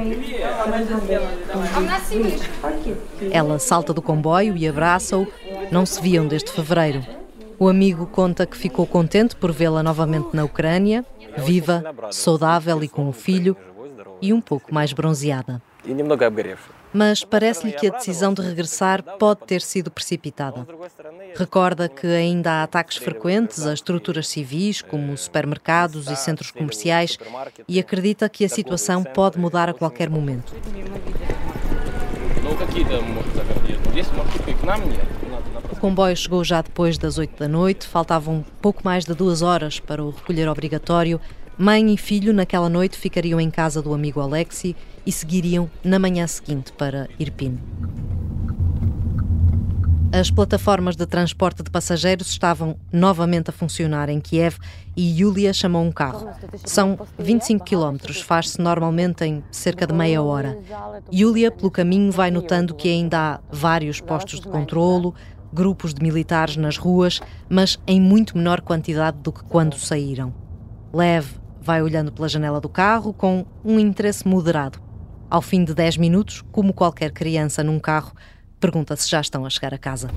Ela 3.31 3.57
salta 3.57 3.93
do 3.93 4.01
comboio 4.01 4.55
e 4.55 4.67
abraça-o. 4.67 5.27
Não 5.71 5.85
se 5.85 5.99
viam 6.01 6.27
desde 6.27 6.51
fevereiro. 6.51 7.03
O 7.57 7.67
amigo 7.67 8.05
conta 8.05 8.45
que 8.45 8.57
ficou 8.57 8.85
contente 8.85 9.35
por 9.35 9.51
vê-la 9.51 9.81
novamente 9.81 10.29
na 10.33 10.43
Ucrânia, 10.43 11.05
viva, 11.37 11.83
saudável 12.11 12.83
e 12.83 12.87
com 12.87 13.07
o 13.07 13.13
filho, 13.13 13.55
e 14.21 14.31
um 14.33 14.41
pouco 14.41 14.73
mais 14.73 14.93
bronzeada. 14.93 15.61
и 15.85 15.93
немного 15.93 16.25
обгоревший. 16.25 16.76
mas 16.92 17.24
parece-lhe 17.24 17.72
que 17.72 17.86
a 17.86 17.90
decisão 17.90 18.32
de 18.32 18.42
regressar 18.42 19.02
pode 19.18 19.40
ter 19.46 19.60
sido 19.60 19.90
precipitada. 19.90 20.66
Recorda 21.36 21.88
que 21.88 22.06
ainda 22.06 22.52
há 22.52 22.62
ataques 22.62 22.96
frequentes 22.96 23.66
a 23.66 23.74
estruturas 23.74 24.28
civis, 24.28 24.82
como 24.82 25.16
supermercados 25.16 26.08
e 26.08 26.16
centros 26.16 26.50
comerciais, 26.50 27.18
e 27.66 27.78
acredita 27.78 28.28
que 28.28 28.44
a 28.44 28.48
situação 28.48 29.04
pode 29.04 29.38
mudar 29.38 29.68
a 29.68 29.74
qualquer 29.74 30.08
momento. 30.08 30.54
O 35.70 35.76
comboio 35.76 36.16
chegou 36.16 36.42
já 36.42 36.62
depois 36.62 36.96
das 36.96 37.18
8 37.18 37.38
da 37.38 37.48
noite, 37.48 37.86
faltavam 37.86 38.44
pouco 38.60 38.82
mais 38.84 39.04
de 39.04 39.14
duas 39.14 39.42
horas 39.42 39.78
para 39.78 40.02
o 40.02 40.10
recolher 40.10 40.48
obrigatório 40.48 41.20
Mãe 41.60 41.92
e 41.92 41.96
filho, 41.96 42.32
naquela 42.32 42.68
noite, 42.68 42.96
ficariam 42.96 43.40
em 43.40 43.50
casa 43.50 43.82
do 43.82 43.92
amigo 43.92 44.20
Alexi 44.20 44.76
e 45.04 45.10
seguiriam 45.10 45.68
na 45.82 45.98
manhã 45.98 46.24
seguinte 46.24 46.70
para 46.70 47.08
Irpin. 47.18 47.58
As 50.12 50.30
plataformas 50.30 50.94
de 50.94 51.04
transporte 51.04 51.64
de 51.64 51.68
passageiros 51.68 52.28
estavam 52.28 52.76
novamente 52.92 53.50
a 53.50 53.52
funcionar 53.52 54.08
em 54.08 54.20
Kiev 54.20 54.56
e 54.96 55.20
Yulia 55.20 55.52
chamou 55.52 55.82
um 55.82 55.90
carro. 55.90 56.28
São 56.64 56.96
25 57.18 57.64
quilómetros, 57.64 58.20
faz-se 58.20 58.60
normalmente 58.60 59.24
em 59.24 59.42
cerca 59.50 59.84
de 59.84 59.92
meia 59.92 60.22
hora. 60.22 60.56
Yulia, 61.12 61.50
pelo 61.50 61.72
caminho, 61.72 62.12
vai 62.12 62.30
notando 62.30 62.72
que 62.72 62.88
ainda 62.88 63.18
há 63.18 63.40
vários 63.50 64.00
postos 64.00 64.38
de 64.38 64.46
controlo, 64.46 65.12
grupos 65.52 65.92
de 65.92 66.04
militares 66.04 66.56
nas 66.56 66.76
ruas, 66.76 67.20
mas 67.48 67.80
em 67.84 68.00
muito 68.00 68.38
menor 68.38 68.60
quantidade 68.60 69.18
do 69.18 69.32
que 69.32 69.42
quando 69.42 69.76
saíram. 69.76 70.32
Lev 70.92 71.47
Vai 71.60 71.82
olhando 71.82 72.12
pela 72.12 72.28
janela 72.28 72.60
do 72.60 72.68
carro 72.68 73.12
com 73.12 73.44
um 73.64 73.78
interesse 73.78 74.26
moderado. 74.26 74.78
Ao 75.30 75.42
fim 75.42 75.64
de 75.64 75.74
10 75.74 75.96
minutos, 75.98 76.42
como 76.50 76.72
qualquer 76.72 77.10
criança 77.12 77.62
num 77.62 77.78
carro, 77.78 78.12
pergunta 78.58 78.96
se 78.96 79.08
já 79.08 79.20
estão 79.20 79.44
a 79.44 79.50
chegar 79.50 79.74
a 79.74 79.78
casa. 79.78 80.08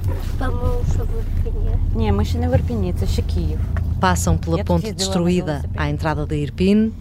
Passam 3.99 4.37
pela 4.37 4.63
ponte 4.63 4.91
destruída 4.93 5.63
à 5.75 5.89
entrada 5.89 6.25
da 6.25 6.35
Irpine, 6.35 6.93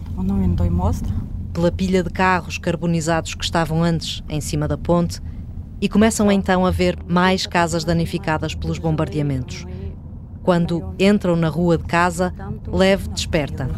pela 1.53 1.71
pilha 1.71 2.03
de 2.03 2.09
carros 2.09 2.57
carbonizados 2.57 3.33
que 3.35 3.43
estavam 3.43 3.83
antes 3.83 4.21
em 4.29 4.39
cima 4.41 4.67
da 4.67 4.77
ponte 4.77 5.19
e 5.81 5.89
começam 5.89 6.31
então 6.31 6.65
a 6.65 6.71
ver 6.71 6.97
mais 7.07 7.47
casas 7.47 7.83
danificadas 7.83 8.53
pelos 8.53 8.77
bombardeamentos. 8.77 9.65
Quando 10.43 10.95
entram 10.99 11.35
na 11.35 11.49
rua 11.49 11.77
de 11.77 11.83
casa, 11.85 12.33
Lev 12.67 13.07
desperta 13.09 13.69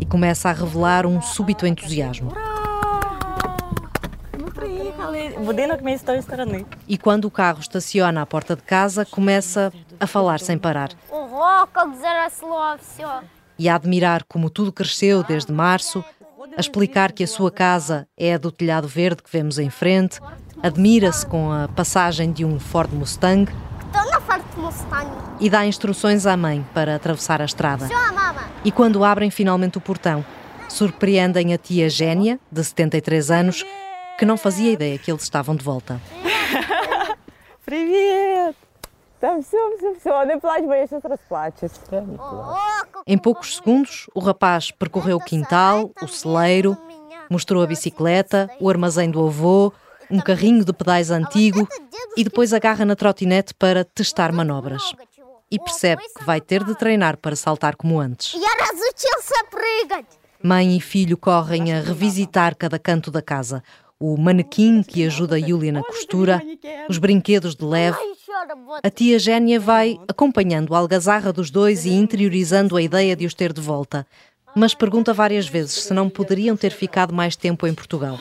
e 0.00 0.06
começa 0.06 0.48
a 0.48 0.52
revelar 0.52 1.06
um 1.06 1.20
súbito 1.20 1.66
entusiasmo. 1.66 2.32
E 6.88 6.96
quando 6.96 7.26
o 7.26 7.30
carro 7.30 7.60
estaciona 7.60 8.22
à 8.22 8.26
porta 8.26 8.56
de 8.56 8.62
casa, 8.62 9.04
começa 9.04 9.72
a 9.98 10.06
falar 10.06 10.40
sem 10.40 10.56
parar. 10.56 10.90
E 13.58 13.68
a 13.68 13.74
admirar 13.74 14.24
como 14.24 14.48
tudo 14.48 14.72
cresceu 14.72 15.22
desde 15.22 15.52
março, 15.52 16.02
a 16.56 16.60
explicar 16.60 17.12
que 17.12 17.22
a 17.22 17.26
sua 17.26 17.50
casa 17.50 18.08
é 18.16 18.34
a 18.34 18.38
do 18.38 18.50
telhado 18.50 18.88
verde 18.88 19.22
que 19.22 19.30
vemos 19.30 19.58
em 19.58 19.68
frente, 19.68 20.20
admira-se 20.62 21.26
com 21.26 21.52
a 21.52 21.68
passagem 21.68 22.32
de 22.32 22.44
um 22.44 22.58
Ford 22.58 22.92
Mustang 22.92 23.50
e 25.39 25.49
dá 25.49 25.65
instruções 25.65 26.25
à 26.25 26.37
mãe 26.37 26.65
para 26.73 26.95
atravessar 26.95 27.41
a 27.41 27.45
estrada. 27.45 27.85
Все, 27.85 28.11
мама. 28.13 28.43
E 28.63 28.71
quando 28.71 29.03
abrem 29.03 29.29
finalmente 29.29 29.77
o 29.77 29.81
portão, 29.81 30.25
surpreendem 30.67 31.53
a 31.53 31.57
tia 31.57 31.89
Génia, 31.89 32.39
de 32.51 32.63
73 32.63 33.31
anos, 33.31 33.65
que 34.17 34.25
não 34.25 34.37
fazia 34.37 34.71
ideia 34.71 34.97
que 34.97 35.11
eles 35.11 35.23
estavam 35.23 35.55
de 35.55 35.63
volta. 35.63 35.99
Привіт! 37.65 38.55
Та 39.19 39.39
все, 39.39 39.57
все, 39.77 39.93
все, 39.99 40.25
не 40.25 40.37
плач, 40.37 40.63
бо 40.63 40.75
я 40.75 40.87
зараз 40.87 41.05
розплачусь. 41.05 41.71
Ого, 41.91 42.57
как 42.91 43.03
Em 43.07 43.17
poucos 43.17 43.55
segundos, 43.55 44.07
o 44.13 44.19
rapaz 44.19 44.71
percorreu 44.71 45.17
o 45.17 45.19
quintal, 45.19 45.91
o 46.01 46.07
celeiro, 46.07 46.77
mostrou 47.29 47.63
a 47.63 47.67
bicicleta, 47.67 48.49
o 48.59 48.69
armazém 48.69 49.09
do 49.09 49.25
avô, 49.25 49.73
um 50.10 50.18
carrinho 50.20 50.64
de 50.64 50.72
pedais 50.72 51.10
antigo 51.10 51.68
e 52.16 52.24
depois 52.24 52.52
agarra 52.52 52.84
na 52.84 52.96
trotinete 52.96 53.54
para 53.54 53.84
testar 53.84 54.32
manobras. 54.32 54.94
E 55.50 55.58
percebe 55.58 56.02
que 56.16 56.24
vai 56.24 56.40
ter 56.40 56.62
de 56.64 56.74
treinar 56.76 57.16
para 57.16 57.34
saltar 57.34 57.76
como 57.76 57.98
antes. 57.98 58.34
Mãe 60.42 60.76
e 60.76 60.80
filho 60.80 61.16
correm 61.16 61.72
a 61.72 61.80
revisitar 61.80 62.56
cada 62.56 62.78
canto 62.78 63.10
da 63.10 63.20
casa. 63.20 63.62
O 63.98 64.16
manequim 64.16 64.82
que 64.82 65.04
ajuda 65.04 65.36
a 65.36 65.38
Yulia 65.38 65.72
na 65.72 65.82
costura, 65.82 66.40
os 66.88 66.96
brinquedos 66.96 67.54
de 67.54 67.64
leve. 67.64 67.98
A 68.82 68.88
tia 68.88 69.18
Génia 69.18 69.60
vai 69.60 69.98
acompanhando 70.08 70.74
a 70.74 70.78
algazarra 70.78 71.32
dos 71.32 71.50
dois 71.50 71.84
e 71.84 71.90
interiorizando 71.90 72.76
a 72.76 72.82
ideia 72.82 73.14
de 73.14 73.26
os 73.26 73.34
ter 73.34 73.52
de 73.52 73.60
volta 73.60 74.06
mas 74.54 74.74
pergunta 74.74 75.12
várias 75.12 75.46
vezes 75.46 75.84
se 75.84 75.94
não 75.94 76.08
poderiam 76.08 76.56
ter 76.56 76.70
ficado 76.70 77.14
mais 77.14 77.36
tempo 77.36 77.66
em 77.66 77.74
Portugal. 77.74 78.18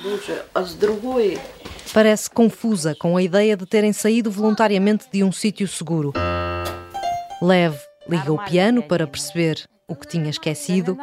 Parece 1.94 2.30
confusa 2.30 2.96
com 2.96 3.18
a 3.18 3.22
ideia 3.22 3.58
de 3.58 3.66
terem 3.66 3.92
saído 3.92 4.30
voluntariamente 4.30 5.08
de 5.12 5.24
um 5.24 5.32
sítio 5.32 5.68
seguro. 5.68 6.14
Lev 7.42 7.76
liga 8.08 8.32
o 8.32 8.44
piano 8.46 8.84
para 8.84 9.08
perceber 9.08 9.68
o 9.88 9.96
que 9.96 10.08
tinha 10.08 10.30
esquecido 10.30 10.96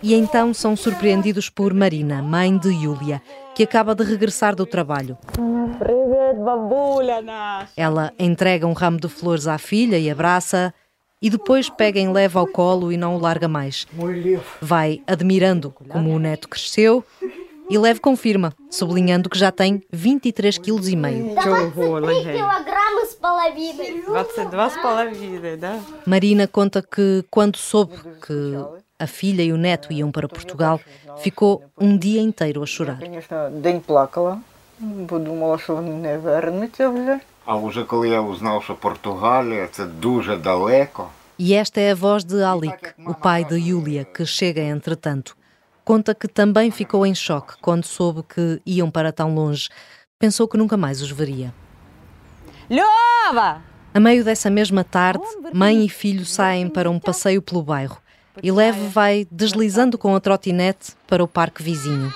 e 0.00 0.14
então 0.14 0.54
são 0.54 0.76
surpreendidos 0.76 1.50
por 1.50 1.74
Marina, 1.74 2.22
mãe 2.22 2.56
de 2.56 2.68
Yulia, 2.68 3.20
que 3.54 3.64
acaba 3.64 3.94
de 3.94 4.04
regressar 4.04 4.54
do 4.54 4.64
trabalho. 4.64 5.18
Ela 7.76 8.12
entrega 8.16 8.66
um 8.66 8.72
ramo 8.72 9.00
de 9.00 9.08
flores 9.08 9.48
à 9.48 9.58
filha 9.58 9.98
e 9.98 10.08
abraça 10.08 10.72
e 11.20 11.28
depois 11.28 11.68
pega 11.68 11.98
em 11.98 12.12
leve 12.12 12.38
ao 12.38 12.46
colo 12.46 12.92
e 12.92 12.96
não 12.96 13.16
o 13.16 13.18
larga 13.18 13.48
mais. 13.48 13.88
Vai 14.62 15.02
admirando 15.04 15.72
como 15.88 16.10
o 16.10 16.18
neto 16.18 16.48
cresceu 16.48 17.04
e 17.69 17.77
Lev 17.77 17.99
confirma, 17.99 18.53
sublinhando 18.69 19.29
que 19.29 19.37
já 19.37 19.51
tem 19.51 19.81
23,5 19.93 20.59
kg. 20.59 20.81
23 20.83 22.33
килограмма 22.33 23.05
с 23.05 23.15
половиной. 23.15 24.01
22 24.05 24.69
з 24.69 24.77
половиною, 24.81 25.57
да? 25.57 25.79
Marina 26.05 26.47
conta 26.47 26.81
que 26.81 27.23
quando 27.29 27.57
soube 27.57 27.95
que 28.25 28.55
a 28.99 29.07
filha 29.07 29.43
e 29.43 29.51
o 29.51 29.57
neto 29.57 29.91
iam 29.91 30.11
para 30.11 30.27
Portugal, 30.27 30.79
ficou 31.21 31.63
um 31.79 31.97
dia 31.97 32.21
inteiro 32.21 32.61
a 32.63 32.67
chorar. 32.67 32.99
Звісно, 32.99 33.49
день 33.49 33.79
плакала, 33.79 34.39
бо 34.79 35.19
думала, 35.19 35.57
що 35.57 35.75
вони 35.75 35.91
не 35.91 36.17
вернуться 36.17 36.89
вже. 36.89 37.19
А 37.45 37.55
вже 37.55 37.83
коли 37.83 38.09
я 38.09 38.21
узнав, 38.21 38.63
що 38.63 38.75
Португалія 38.75 39.67
це 39.71 39.85
дуже 39.85 40.37
далеко. 40.37 41.09
E 41.39 41.53
esta 41.53 41.81
é 41.81 41.91
a 41.91 41.95
voz 41.95 42.23
de 42.23 42.43
Alik, 42.43 42.93
o 43.05 43.13
pai 43.13 43.43
de 43.43 43.57
Yulia, 43.57 44.05
que 44.05 44.23
chega 44.25 44.61
entretanto. 44.61 45.35
Conta 45.88 46.14
que 46.14 46.28
também 46.28 46.70
ficou 46.70 47.06
em 47.06 47.14
choque 47.14 47.54
quando 47.62 47.86
soube 47.86 48.22
que 48.22 48.60
iam 48.66 48.90
para 48.90 49.10
tão 49.10 49.34
longe. 49.34 49.70
Pensou 50.18 50.46
que 50.46 50.58
nunca 50.58 50.76
mais 50.76 51.00
os 51.00 51.10
veria. 51.10 51.54
Lhova! 52.68 53.62
A 53.94 53.98
meio 53.98 54.22
dessa 54.22 54.50
mesma 54.50 54.84
tarde, 54.84 55.24
mãe 55.50 55.86
e 55.86 55.88
filho 55.88 56.26
saem 56.26 56.68
para 56.68 56.90
um 56.90 56.98
passeio 57.00 57.40
pelo 57.40 57.62
bairro 57.62 57.96
e 58.42 58.52
Leve 58.52 58.86
vai 58.88 59.26
deslizando 59.30 59.96
com 59.96 60.14
a 60.14 60.20
trotinete 60.20 60.92
para 61.06 61.24
o 61.24 61.26
parque 61.26 61.62
vizinho. 61.62 62.12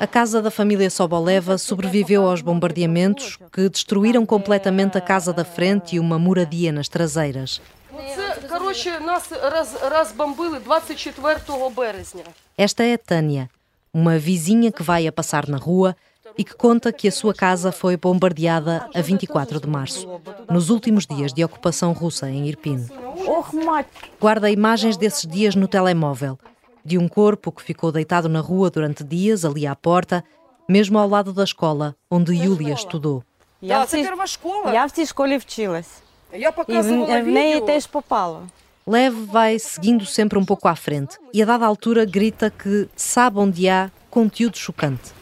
A 0.00 0.06
casa 0.06 0.40
da 0.40 0.50
família 0.50 0.88
Soboleva 0.88 1.58
sobreviveu 1.58 2.26
aos 2.26 2.40
bombardeamentos 2.40 3.38
que 3.52 3.68
destruíram 3.68 4.24
completamente 4.24 4.96
a 4.96 5.02
casa 5.02 5.34
da 5.34 5.44
frente 5.44 5.96
e 5.96 6.00
uma 6.00 6.18
moradia 6.18 6.72
nas 6.72 6.88
traseiras. 6.88 7.60
Це, 8.15 8.37
коротше, 8.49 8.99
нас 9.05 9.31
роз, 9.43 9.75
розбомбили 9.91 10.59
24 10.59 11.69
березня. 11.77 12.23
Esta 12.57 12.83
é 12.83 12.93
a 12.93 12.97
Tânia, 12.97 13.49
uma 13.93 14.17
vizinha 14.19 14.71
que 14.71 14.83
vai 14.83 15.07
a 15.07 15.11
passar 15.11 15.47
na 15.47 15.57
rua 15.57 15.95
e 16.37 16.43
que 16.43 16.55
conta 16.55 16.91
que 16.91 17.07
a 17.07 17.11
sua 17.11 17.33
casa 17.33 17.71
foi 17.71 17.95
bombardeada 17.97 18.87
a 18.93 19.01
24 19.01 19.59
de 19.59 19.67
março, 19.67 20.07
nos 20.49 20.69
últimos 20.69 21.05
dias 21.07 21.33
de 21.33 21.43
ocupação 21.43 21.93
russa 21.93 22.29
em 22.29 22.47
Irpin. 22.47 22.79
Ох, 23.25 23.53
мать! 23.53 23.87
Guarda 24.19 24.49
imagens 24.49 24.97
desses 24.97 25.25
dias 25.25 25.55
no 25.55 25.67
telemóvel, 25.67 26.37
de 26.85 26.97
um 26.97 27.07
corpo 27.07 27.51
que 27.51 27.63
ficou 27.63 27.91
deitado 27.91 28.27
na 28.29 28.39
rua 28.41 28.69
durante 28.69 29.03
dias 29.03 29.43
ali 29.45 29.65
à 29.65 29.75
porta, 29.75 30.23
mesmo 30.69 30.99
ao 30.99 31.07
lado 31.07 31.31
da 31.33 31.43
escola 31.43 31.95
onde 32.11 32.33
Yulia 32.35 32.73
estudou. 32.73 33.23
Я, 33.61 33.77
Да, 33.77 33.83
в 33.83 33.87
це 33.87 33.97
цій, 33.97 34.03
перша 34.09 34.27
школа. 34.27 34.73
я 34.73 34.85
в 34.85 34.91
цій 34.91 35.05
школі 35.05 35.37
вчилась. 35.37 35.89
e 36.32 37.22
nem 37.22 37.54
até 37.54 37.76
espopá-la 37.76 38.44
Leve 38.86 39.26
vai 39.26 39.58
seguindo 39.58 40.04
sempre 40.04 40.38
um 40.38 40.44
pouco 40.44 40.66
à 40.66 40.74
frente 40.74 41.16
e 41.32 41.40
a 41.40 41.46
dada 41.46 41.64
altura 41.64 42.04
grita 42.04 42.50
que 42.50 42.88
sabe 42.96 43.38
onde 43.38 43.68
há 43.68 43.90
conteúdo 44.10 44.56
chocante. 44.58 45.12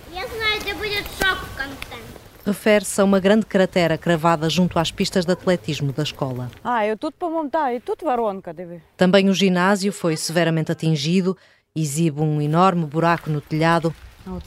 Refere-se 2.45 3.01
a 3.01 3.05
uma 3.05 3.21
grande 3.21 3.45
cratera 3.45 3.99
cravada 3.99 4.49
junto 4.49 4.79
às 4.79 4.91
pistas 4.91 5.27
de 5.27 5.33
atletismo 5.33 5.93
da 5.93 6.03
escola. 6.03 6.51
Ah, 6.65 6.87
eu 6.87 6.97
tudo 6.97 7.13
para 7.13 7.29
montar, 7.29 7.75
e 7.75 7.81
tudo 7.81 8.07
varonca, 8.07 8.53
deve. 8.53 8.81
Também 8.97 9.29
o 9.29 9.35
ginásio 9.35 9.93
foi 9.93 10.17
severamente 10.17 10.73
atingido, 10.73 11.37
exibe 11.77 12.23
um 12.23 12.41
enorme 12.41 12.87
buraco 12.87 13.29
no 13.29 13.43
telhado. 13.43 13.95
Não, 14.27 14.41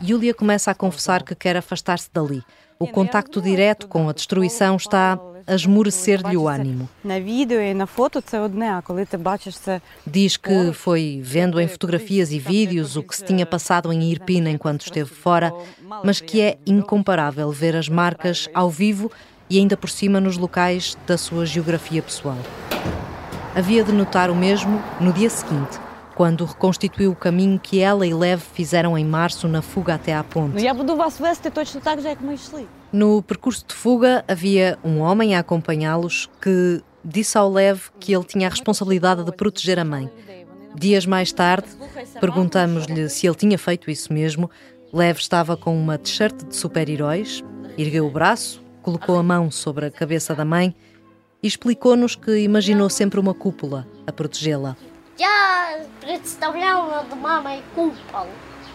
Yulia 0.00 0.34
começa 0.34 0.70
a 0.70 0.74
confessar 0.74 1.22
que 1.22 1.34
quer 1.34 1.56
afastar-se 1.56 2.10
dali, 2.12 2.42
o 2.80 2.86
contacto 2.86 3.42
direto 3.42 3.88
com 3.88 4.08
a 4.08 4.12
destruição 4.12 4.76
está 4.76 5.18
a 5.46 5.54
esmorecer-lhe 5.54 6.36
o 6.36 6.46
ânimo. 6.46 6.88
Diz 10.06 10.36
que 10.36 10.72
foi 10.72 11.20
vendo 11.22 11.60
em 11.60 11.66
fotografias 11.66 12.30
e 12.30 12.38
vídeos 12.38 12.96
o 12.96 13.02
que 13.02 13.16
se 13.16 13.24
tinha 13.24 13.44
passado 13.44 13.92
em 13.92 14.10
Irpina 14.10 14.50
enquanto 14.50 14.82
esteve 14.82 15.10
fora, 15.10 15.52
mas 16.04 16.20
que 16.20 16.40
é 16.40 16.58
incomparável 16.66 17.50
ver 17.50 17.74
as 17.74 17.88
marcas 17.88 18.48
ao 18.54 18.70
vivo 18.70 19.10
e 19.50 19.58
ainda 19.58 19.76
por 19.76 19.90
cima 19.90 20.20
nos 20.20 20.36
locais 20.36 20.96
da 21.06 21.18
sua 21.18 21.46
geografia 21.46 22.02
pessoal. 22.02 22.38
Havia 23.56 23.82
de 23.82 23.92
notar 23.92 24.30
o 24.30 24.36
mesmo 24.36 24.80
no 25.00 25.12
dia 25.12 25.30
seguinte, 25.30 25.80
quando 26.18 26.44
reconstituiu 26.44 27.12
o 27.12 27.14
caminho 27.14 27.60
que 27.60 27.78
ela 27.78 28.04
e 28.04 28.12
Lev 28.12 28.40
fizeram 28.40 28.98
em 28.98 29.04
março 29.04 29.46
na 29.46 29.62
fuga 29.62 29.94
até 29.94 30.12
à 30.12 30.24
ponte. 30.24 30.56
No 32.92 33.22
percurso 33.22 33.64
de 33.68 33.72
fuga 33.72 34.24
havia 34.26 34.76
um 34.82 34.98
homem 34.98 35.36
a 35.36 35.38
acompanhá-los 35.38 36.28
que 36.42 36.82
disse 37.04 37.38
ao 37.38 37.48
Lev 37.48 37.90
que 38.00 38.12
ele 38.12 38.24
tinha 38.24 38.48
a 38.48 38.50
responsabilidade 38.50 39.22
de 39.22 39.30
proteger 39.30 39.78
a 39.78 39.84
mãe. 39.84 40.10
Dias 40.74 41.06
mais 41.06 41.30
tarde, 41.30 41.68
perguntamos-lhe 42.20 43.08
se 43.08 43.24
ele 43.24 43.36
tinha 43.36 43.56
feito 43.56 43.88
isso 43.88 44.12
mesmo. 44.12 44.50
Lev 44.92 45.18
estava 45.18 45.56
com 45.56 45.80
uma 45.80 45.96
t-shirt 45.96 46.34
de 46.48 46.56
super-heróis, 46.56 47.44
ergueu 47.78 48.04
o 48.04 48.10
braço, 48.10 48.60
colocou 48.82 49.16
a 49.18 49.22
mão 49.22 49.52
sobre 49.52 49.86
a 49.86 49.90
cabeça 49.90 50.34
da 50.34 50.44
mãe 50.44 50.74
e 51.40 51.46
explicou-nos 51.46 52.16
que 52.16 52.38
imaginou 52.38 52.90
sempre 52.90 53.20
uma 53.20 53.34
cúpula 53.34 53.86
a 54.04 54.10
protegê-la. 54.10 54.76
Я 55.17 55.85
представлял 56.01 56.89
над 56.89 57.15
мамой 57.15 57.61
купол, 57.75 58.27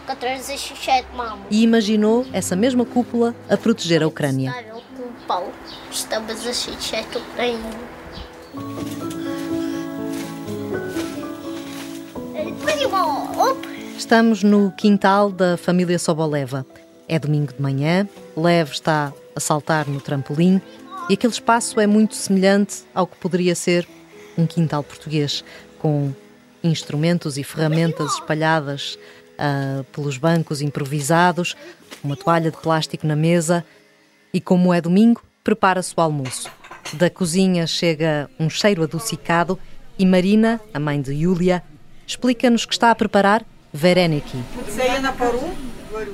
который 0.07 0.39
защищает 0.39 1.05
маму. 1.13 1.43
E 1.49 1.63
imaginou 1.63 2.25
essa 2.33 2.55
mesma 2.55 2.85
cúpula 2.85 3.35
a 3.49 3.57
proteger 3.57 4.03
a 4.03 4.07
Ucrânia. 4.07 4.51
Ставил 4.51 4.81
купол, 4.95 5.51
чтобы 5.91 6.33
защищать 6.33 7.07
Украину. 7.15 7.69
Э, 12.35 12.51
Прямо, 12.65 13.29
оп, 13.37 13.57
Estamos 13.97 14.43
no 14.43 14.71
quintal 14.71 15.29
da 15.29 15.57
família 15.57 15.99
Soboleva. 15.99 16.65
É 17.07 17.19
domingo 17.19 17.53
de 17.53 17.61
manhã, 17.61 18.07
Lev 18.35 18.71
está 18.71 19.13
a 19.35 19.39
saltar 19.39 19.87
no 19.87 19.99
trampolim 19.99 20.61
e 21.09 21.13
aquele 21.13 21.33
espaço 21.33 21.79
é 21.79 21.85
muito 21.87 22.15
semelhante 22.15 22.83
ao 22.93 23.05
que 23.05 23.17
poderia 23.17 23.55
ser 23.55 23.87
um 24.37 24.47
quintal 24.47 24.83
português, 24.83 25.43
com 25.79 26.13
instrumentos 26.64 27.36
e 27.36 27.44
ferramentas 27.44 28.14
espalhadas 28.14 28.98
uh, 29.34 29.84
pelos 29.92 30.16
bancos 30.16 30.62
improvisados, 30.62 31.54
uma 32.02 32.16
toalha 32.16 32.50
de 32.50 32.56
plástico 32.56 33.06
na 33.06 33.14
mesa 33.14 33.64
e, 34.32 34.40
como 34.40 34.72
é 34.72 34.80
domingo, 34.80 35.22
prepara-se 35.44 35.92
o 35.96 36.00
almoço. 36.00 36.50
Da 36.94 37.10
cozinha 37.10 37.66
chega 37.66 38.28
um 38.40 38.48
cheiro 38.48 38.82
adocicado 38.82 39.58
e 39.98 40.06
Marina, 40.06 40.60
a 40.72 40.80
mãe 40.80 41.00
de 41.00 41.12
Yulia, 41.12 41.62
explica-nos 42.06 42.64
que 42.64 42.72
está 42.72 42.90
a 42.90 42.94
preparar 42.94 43.44
vereniki, 43.72 44.38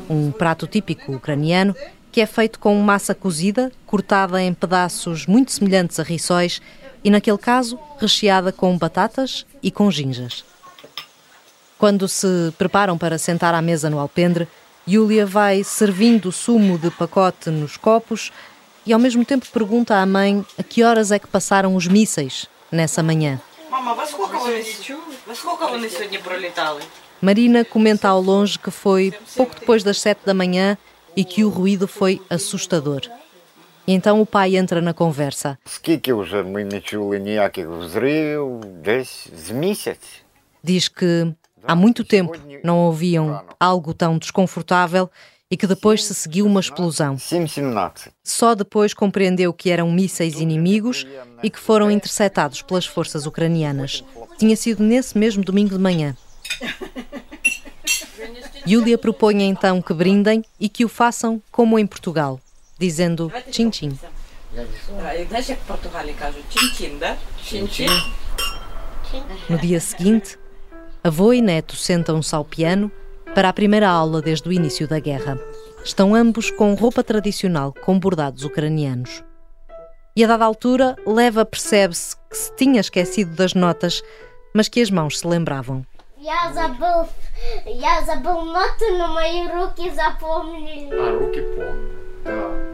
um 0.08 0.30
prato 0.30 0.66
típico 0.66 1.12
ucraniano 1.12 1.74
que 2.12 2.20
é 2.20 2.26
feito 2.26 2.58
com 2.58 2.74
massa 2.80 3.14
cozida, 3.14 3.70
cortada 3.86 4.42
em 4.42 4.52
pedaços 4.52 5.26
muito 5.26 5.52
semelhantes 5.52 6.00
a 6.00 6.02
rissóis 6.02 6.60
e, 7.02 7.10
naquele 7.10 7.38
caso, 7.38 7.78
recheada 7.98 8.52
com 8.52 8.76
batatas 8.76 9.46
e 9.62 9.70
com 9.70 9.90
ginjas. 9.90 10.44
Quando 11.78 12.06
se 12.06 12.52
preparam 12.58 12.98
para 12.98 13.18
sentar 13.18 13.54
à 13.54 13.62
mesa 13.62 13.88
no 13.88 13.98
alpendre, 13.98 14.46
Júlia 14.86 15.24
vai 15.24 15.64
servindo 15.64 16.26
o 16.26 16.32
sumo 16.32 16.78
de 16.78 16.90
pacote 16.90 17.48
nos 17.48 17.76
copos 17.76 18.30
e, 18.84 18.92
ao 18.92 18.98
mesmo 18.98 19.24
tempo, 19.24 19.46
pergunta 19.52 19.96
à 19.96 20.04
mãe 20.04 20.44
a 20.58 20.62
que 20.62 20.82
horas 20.82 21.10
é 21.12 21.18
que 21.18 21.26
passaram 21.26 21.76
os 21.76 21.86
mísseis 21.86 22.46
nessa 22.70 23.02
manhã. 23.02 23.40
Marina 27.20 27.64
comenta 27.64 28.08
ao 28.08 28.20
longe 28.20 28.58
que 28.58 28.70
foi 28.70 29.12
pouco 29.36 29.54
depois 29.58 29.82
das 29.82 30.00
sete 30.00 30.20
da 30.24 30.34
manhã 30.34 30.76
e 31.16 31.24
que 31.24 31.44
o 31.44 31.48
ruído 31.48 31.86
foi 31.86 32.20
assustador. 32.30 33.02
E 33.89 33.93
então 33.93 34.21
o 34.21 34.25
pai 34.25 34.55
entra 34.55 34.81
na 34.81 34.93
conversa. 34.93 35.57
Скільки 35.65 36.13
вже 36.13 36.43
ми 36.43 36.63
не 36.63 36.81
чули 36.81 37.19
ніяких 37.19 37.67
взривів, 37.67 38.59
десь 38.83 39.29
з 39.37 39.51
місяць. 39.51 40.21
Diz 40.63 40.89
que 40.89 41.33
há 41.67 41.75
muito 41.75 42.03
tempo 42.03 42.33
não 42.63 42.77
ouviam 42.87 43.43
algo 43.59 43.93
tão 43.93 44.17
desconfortável 44.17 45.09
e 45.49 45.55
que 45.55 45.67
depois 45.67 46.03
se 46.03 46.13
seguiu 46.15 46.45
uma 46.45 46.59
explosão. 46.59 47.17
Só 48.23 48.55
depois 48.55 48.93
compreendeu 48.93 49.53
que 49.53 49.69
eram 49.69 49.91
mísseis 49.91 50.39
inimigos 50.39 51.05
e 51.43 51.49
que 51.49 51.59
foram 51.59 51.91
interceptados 51.91 52.61
pelas 52.63 52.85
forças 52.85 53.25
ucranianas. 53.25 54.03
Tinha 54.39 54.55
sido 54.55 54.83
nesse 54.83 55.17
mesmo 55.17 55.43
domingo 55.43 55.75
de 55.75 55.79
manhã. 55.79 56.17
Júlia 58.65 58.97
propõe 58.97 59.43
então 59.43 59.81
que 59.81 59.93
brindem 59.93 60.43
e 60.59 60.67
que 60.67 60.83
o 60.83 60.89
façam 60.89 61.41
como 61.51 61.77
em 61.77 61.85
Portugal, 61.85 62.39
dizendo 62.79 63.31
tchim-tchim. 63.49 63.97
No 69.49 69.57
dia 69.57 69.79
seguinte, 69.79 70.37
avô 71.03 71.33
e 71.33 71.41
neto 71.41 71.75
sentam-se 71.75 72.33
ao 72.33 72.45
piano 72.45 72.91
para 73.33 73.49
a 73.49 73.53
primeira 73.53 73.89
aula 73.89 74.21
desde 74.21 74.47
o 74.47 74.53
início 74.53 74.87
da 74.87 74.99
guerra. 74.99 75.39
Estão 75.83 76.15
ambos 76.15 76.49
com 76.49 76.73
roupa 76.73 77.03
tradicional 77.03 77.73
com 77.73 77.99
bordados 77.99 78.43
ucranianos. 78.43 79.23
E 80.15 80.23
a 80.23 80.27
dada 80.27 80.45
altura, 80.45 80.95
Leva 81.05 81.45
percebe-se 81.45 82.15
que 82.29 82.37
se 82.37 82.55
tinha 82.55 82.79
esquecido 82.79 83.35
das 83.35 83.53
notas, 83.53 84.01
mas 84.53 84.69
que 84.69 84.81
as 84.81 84.89
mãos 84.89 85.19
se 85.19 85.27
lembravam. 85.27 85.85
Я 86.17 86.51
забыл, 86.53 87.07
я 87.65 88.01
забыл 88.01 88.45
ноты, 88.45 88.97
но 88.97 89.09
мои 89.09 89.47
руки 89.47 89.91
запомнили. 89.91 90.89
А 90.91 91.11
руки 91.19 91.41
помнят, 91.41 92.23
да. 92.23 92.68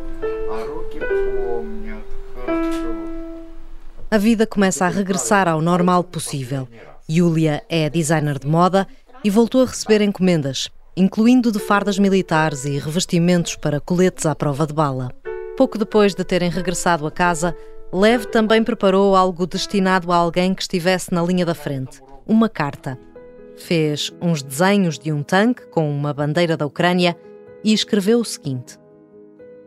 A 4.08 4.18
vida 4.18 4.46
começa 4.46 4.86
a 4.86 4.88
regressar 4.88 5.48
ao 5.48 5.60
normal 5.60 6.02
possível. 6.02 6.68
Yulia 7.10 7.62
é 7.68 7.90
designer 7.90 8.38
de 8.38 8.46
moda 8.46 8.86
e 9.22 9.28
voltou 9.28 9.62
a 9.62 9.66
receber 9.66 10.00
encomendas, 10.00 10.70
incluindo 10.96 11.52
de 11.52 11.58
fardas 11.58 11.98
militares 11.98 12.64
e 12.64 12.78
revestimentos 12.78 13.56
para 13.56 13.80
coletes 13.80 14.24
à 14.24 14.34
prova 14.34 14.66
de 14.66 14.72
bala. 14.72 15.12
Pouco 15.56 15.76
depois 15.76 16.14
de 16.14 16.24
terem 16.24 16.48
regressado 16.48 17.06
a 17.06 17.10
casa, 17.10 17.54
Lev 17.92 18.24
também 18.26 18.62
preparou 18.62 19.14
algo 19.14 19.46
destinado 19.46 20.10
a 20.12 20.16
alguém 20.16 20.54
que 20.54 20.62
estivesse 20.62 21.12
na 21.12 21.22
linha 21.22 21.44
da 21.44 21.54
frente: 21.54 22.00
uma 22.26 22.48
carta. 22.48 22.98
Fez 23.56 24.12
uns 24.20 24.42
desenhos 24.42 24.98
de 24.98 25.12
um 25.12 25.22
tanque 25.22 25.66
com 25.66 25.90
uma 25.90 26.14
bandeira 26.14 26.56
da 26.56 26.66
Ucrânia 26.66 27.16
e 27.64 27.72
escreveu 27.72 28.20
o 28.20 28.24
seguinte: 28.24 28.78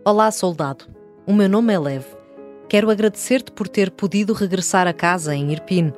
Olá, 0.05 0.31
soldado. 0.31 0.85
O 1.27 1.33
meu 1.33 1.49
nome 1.49 1.73
é 1.73 1.77
Lev. 1.77 2.05
Quero 2.69 2.89
agradecer-te 2.89 3.51
por 3.51 3.67
ter 3.67 3.91
podido 3.91 4.31
regressar 4.31 4.87
a 4.87 4.93
casa 4.93 5.35
em 5.35 5.51
Irpin. 5.51 5.91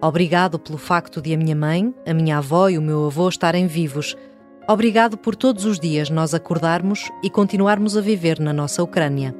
Obrigado 0.00 0.60
pelo 0.60 0.78
facto 0.78 1.20
de 1.20 1.34
a 1.34 1.36
minha 1.36 1.56
mãe, 1.56 1.92
a 2.06 2.14
minha 2.14 2.38
avó 2.38 2.68
e 2.68 2.78
o 2.78 2.82
meu 2.82 3.06
avô 3.06 3.28
estarem 3.28 3.66
vivos. 3.66 4.16
Obrigado 4.68 5.18
por 5.18 5.34
todos 5.34 5.64
os 5.64 5.80
dias 5.80 6.08
nós 6.08 6.34
acordarmos 6.34 7.10
e 7.20 7.28
continuarmos 7.28 7.96
a 7.96 8.00
viver 8.00 8.38
na 8.38 8.52
nossa 8.52 8.80
Ucrânia. 8.80 9.34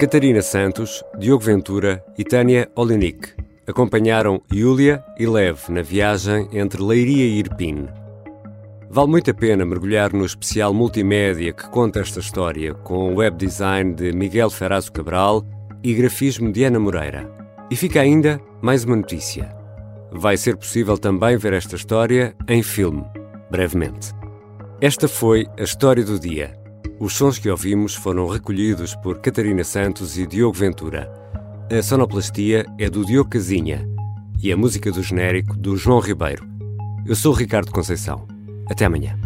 Catarina 0.00 0.40
Santos, 0.40 1.04
Diogo 1.18 1.44
Ventura 1.44 2.02
e 2.16 2.24
Tânia 2.24 2.70
Olinik 2.74 3.34
acompanharam 3.66 4.40
Yulia 4.50 5.04
e 5.18 5.26
Lev 5.26 5.68
na 5.68 5.82
viagem 5.82 6.48
entre 6.54 6.82
Leiria 6.82 7.26
e 7.26 7.38
Irpin. 7.38 7.86
Vale 8.88 9.10
muito 9.10 9.30
a 9.30 9.34
pena 9.34 9.62
mergulhar 9.62 10.10
no 10.14 10.24
especial 10.24 10.72
multimédia 10.72 11.52
que 11.52 11.68
conta 11.68 12.00
esta 12.00 12.18
história, 12.18 12.72
com 12.72 13.12
o 13.12 13.16
web 13.16 13.36
design 13.36 13.92
de 13.92 14.10
Miguel 14.10 14.48
Ferrazo 14.48 14.90
Cabral 14.90 15.44
e 15.84 15.92
grafismo 15.92 16.50
de 16.50 16.64
Ana 16.64 16.80
Moreira. 16.80 17.30
E 17.70 17.76
fica 17.76 18.00
ainda 18.00 18.40
mais 18.62 18.84
uma 18.84 18.96
notícia. 18.96 19.54
Vai 20.10 20.38
ser 20.38 20.56
possível 20.56 20.96
também 20.96 21.36
ver 21.36 21.52
esta 21.52 21.76
história 21.76 22.34
em 22.48 22.62
filme, 22.62 23.04
brevemente. 23.50 24.14
Esta 24.80 25.06
foi 25.06 25.46
a 25.58 25.62
história 25.62 26.02
do 26.02 26.18
dia 26.18 26.58
os 27.00 27.14
sons 27.14 27.38
que 27.38 27.48
ouvimos 27.48 27.94
foram 27.94 28.28
recolhidos 28.28 28.94
por 28.94 29.20
Catarina 29.20 29.64
Santos 29.64 30.18
e 30.18 30.26
Diogo 30.26 30.52
Ventura. 30.52 31.10
A 31.74 31.82
sonoplastia 31.82 32.66
é 32.78 32.90
do 32.90 33.06
Diogo 33.06 33.30
Casinha 33.30 33.88
e 34.42 34.52
a 34.52 34.56
música 34.56 34.92
do 34.92 35.02
genérico 35.02 35.56
do 35.56 35.78
João 35.78 35.98
Ribeiro. 35.98 36.46
Eu 37.06 37.16
sou 37.16 37.32
Ricardo 37.32 37.72
Conceição. 37.72 38.28
Até 38.68 38.84
amanhã. 38.84 39.18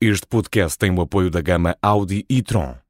Este 0.00 0.26
podcast 0.26 0.76
tem 0.76 0.90
o 0.90 1.00
apoio 1.00 1.30
da 1.30 1.40
gama 1.40 1.76
Audi 1.80 2.26
e 2.28 2.42
Tron. 2.42 2.83